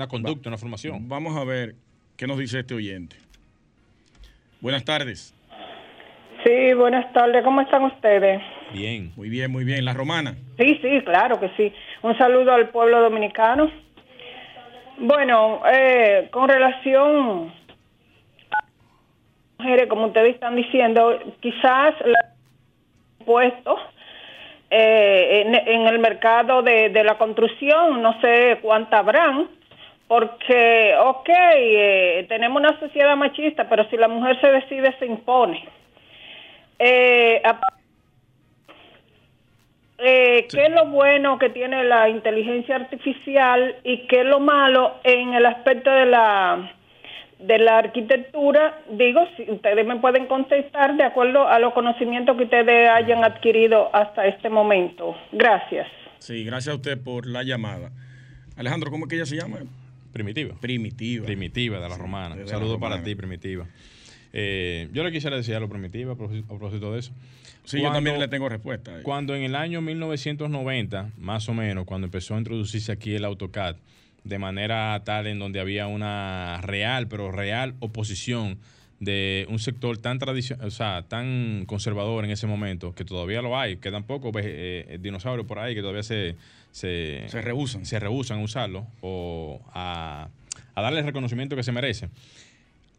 [0.00, 1.08] una conducta, una formación.
[1.10, 1.74] Vamos a ver
[2.16, 3.16] qué nos dice este oyente.
[4.62, 5.34] Buenas tardes.
[6.42, 7.44] Sí, buenas tardes.
[7.44, 8.40] ¿Cómo están ustedes?
[8.72, 9.12] Bien.
[9.14, 9.84] Muy bien, muy bien.
[9.84, 10.36] La romana.
[10.58, 11.70] Sí, sí, claro que sí.
[12.02, 13.70] Un saludo al pueblo dominicano.
[14.96, 17.52] Bueno, eh, con relación
[18.52, 18.64] a
[19.58, 22.32] mujeres, como ustedes están diciendo, quizás la
[23.26, 23.76] puesto
[24.70, 29.59] eh, en, en el mercado de, de la construcción, no sé cuántas habrán,
[30.10, 35.64] porque, ok, eh, tenemos una sociedad machista, pero si la mujer se decide, se impone.
[36.80, 37.40] Eh,
[39.98, 44.96] eh, ¿Qué es lo bueno que tiene la inteligencia artificial y qué es lo malo
[45.04, 46.72] en el aspecto de la
[47.38, 48.80] de la arquitectura?
[48.90, 53.94] Digo, si ustedes me pueden contestar de acuerdo a los conocimientos que ustedes hayan adquirido
[53.94, 55.14] hasta este momento.
[55.30, 55.86] Gracias.
[56.18, 57.92] Sí, gracias a usted por la llamada.
[58.56, 59.58] Alejandro, ¿cómo es que ella se llama?
[60.12, 60.54] Primitiva.
[60.60, 61.26] Primitiva.
[61.26, 62.36] Primitiva de la romana.
[62.36, 62.96] Un saludo romana.
[62.96, 63.66] para ti, Primitiva.
[64.32, 67.12] Eh, yo le quisiera decir a lo Primitiva a propósito de eso.
[67.64, 68.96] Sí, yo también le tengo respuesta.
[68.96, 69.02] ahí.
[69.02, 73.76] Cuando en el año 1990, más o menos, cuando empezó a introducirse aquí el AutoCAD,
[74.24, 78.58] de manera tal en donde había una real, pero real oposición
[78.98, 83.58] de un sector tan tradicional, o sea, tan conservador en ese momento, que todavía lo
[83.58, 86.36] hay, quedan pocos eh, dinosaurios por ahí que todavía se,
[86.72, 87.84] se, Se rehusan.
[87.84, 90.28] se rehusan a usarlo o a,
[90.74, 92.08] a darle el reconocimiento que se merece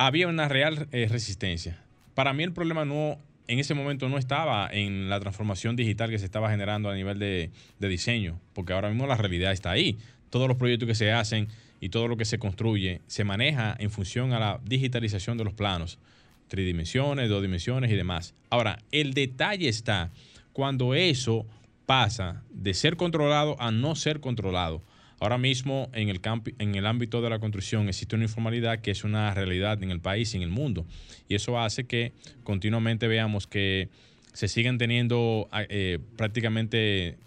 [0.08, 1.78] había una real eh, resistencia.
[2.16, 6.18] Para mí el problema no en ese momento no estaba en la transformación digital que
[6.18, 9.98] se estaba generando a nivel de, de diseño, porque ahora mismo la realidad está ahí.
[10.30, 11.50] Todos los proyectos que se hacen
[11.82, 15.54] y todo lo que se construye se maneja en función a la digitalización de los
[15.54, 16.00] planos,
[16.48, 18.34] tridimensiones, dos dimensiones y demás.
[18.50, 20.12] Ahora, el detalle está
[20.54, 21.46] cuando eso
[21.92, 24.82] pasa de ser controlado a no ser controlado.
[25.20, 26.22] Ahora mismo en el,
[26.58, 30.00] en el ámbito de la construcción existe una informalidad que es una realidad en el
[30.00, 30.86] país y en el mundo.
[31.28, 32.14] Y eso hace que
[32.46, 33.90] continuamente veamos que
[34.32, 37.18] se sigan teniendo ah, eh, prácticamente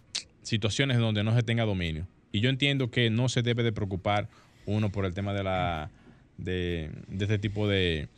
[0.41, 2.09] situaciones donde no se tenga dominio.
[2.33, 4.31] Y yo entiendo que no se debe de preocupar
[4.65, 5.91] uno por el tema de la
[6.39, 6.91] de,
[7.21, 8.09] este tipo de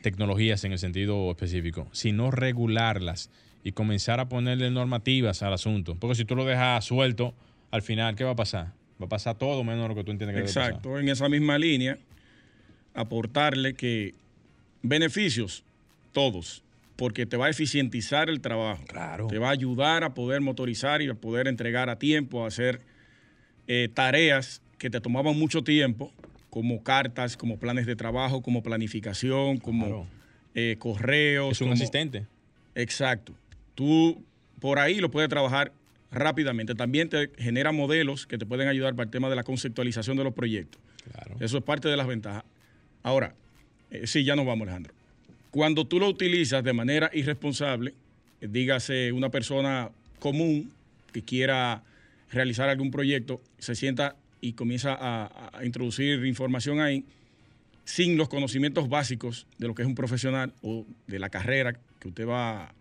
[0.00, 3.28] tecnologías en el sentido específico, sino regularlas
[3.66, 5.96] y comenzar a ponerle normativas al asunto.
[5.96, 7.34] Porque si tú lo dejas suelto,
[7.72, 8.66] al final, ¿qué va a pasar?
[9.02, 10.68] Va a pasar todo menos lo que tú entiendes que debe pasar.
[10.68, 11.98] Exacto, en esa misma línea,
[12.94, 14.14] aportarle que
[14.82, 15.64] beneficios,
[16.12, 16.62] todos,
[16.94, 18.84] porque te va a eficientizar el trabajo.
[18.86, 19.26] Claro.
[19.26, 22.80] Te va a ayudar a poder motorizar y a poder entregar a tiempo, a hacer
[23.66, 26.12] eh, tareas que te tomaban mucho tiempo,
[26.50, 30.06] como cartas, como planes de trabajo, como planificación, como Claro.
[30.54, 31.50] eh, correos.
[31.50, 32.26] Es un como- asistente.
[32.76, 33.34] Exacto.
[33.76, 34.24] Tú
[34.58, 35.70] por ahí lo puedes trabajar
[36.10, 36.74] rápidamente.
[36.74, 40.24] También te genera modelos que te pueden ayudar para el tema de la conceptualización de
[40.24, 40.80] los proyectos.
[41.12, 41.36] Claro.
[41.38, 42.42] Eso es parte de las ventajas.
[43.02, 43.34] Ahora,
[43.90, 44.92] eh, sí, ya nos vamos, Alejandro.
[45.50, 47.94] Cuando tú lo utilizas de manera irresponsable,
[48.40, 50.72] eh, dígase una persona común
[51.12, 51.82] que quiera
[52.32, 57.04] realizar algún proyecto, se sienta y comienza a, a introducir información ahí
[57.84, 62.08] sin los conocimientos básicos de lo que es un profesional o de la carrera que
[62.08, 62.74] usted va a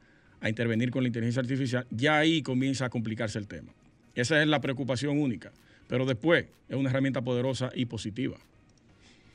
[0.50, 3.72] intervenir con la inteligencia artificial, ya ahí comienza a complicarse el tema.
[4.16, 5.52] Esa es la preocupación única.
[5.88, 8.38] Pero después es una herramienta poderosa y positiva.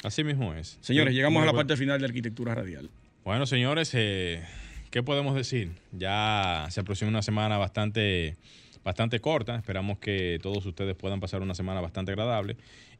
[0.02, 0.78] Así mismo es.
[0.80, 2.90] Señores, llegamos a la parte final de arquitectura radial.
[3.24, 4.42] Bueno, señores, eh,
[4.90, 5.70] ¿qué podemos decir?
[5.92, 8.36] Ya se aproxima una semana bastante,
[8.82, 9.56] bastante corta.
[9.56, 12.56] Esperamos que todos ustedes puedan pasar una semana bastante agradable.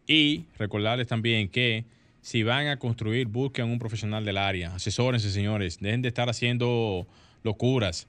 [0.06, 1.84] Y recordarles también que
[2.20, 4.74] si van a construir, busquen un profesional del área.
[4.74, 5.80] Asesórense, señores.
[5.80, 7.06] Dejen de estar haciendo
[7.42, 8.06] locuras.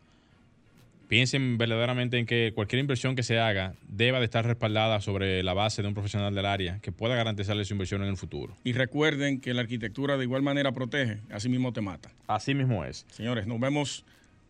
[1.08, 5.54] piensen verdaderamente en que cualquier inversión que se haga deba de estar respaldada sobre la
[5.54, 8.56] base de un profesional del área que pueda garantizarle su inversión en el futuro.
[8.64, 12.12] Y recuerden que la arquitectura de igual manera protege, así mismo te mata.
[12.28, 13.06] Así mismo es.
[13.12, 14.06] Señores, nos vemos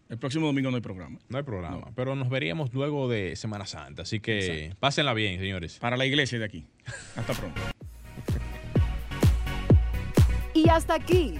[0.10, 1.18] el próximo domingo, no hay programa.
[1.30, 5.80] No hay programa, pero nos veríamos luego de Semana Santa, así que pásenla bien, señores.
[5.80, 6.66] Para la iglesia de aquí.
[7.16, 7.60] Hasta pronto.
[10.54, 11.40] Y hasta aquí,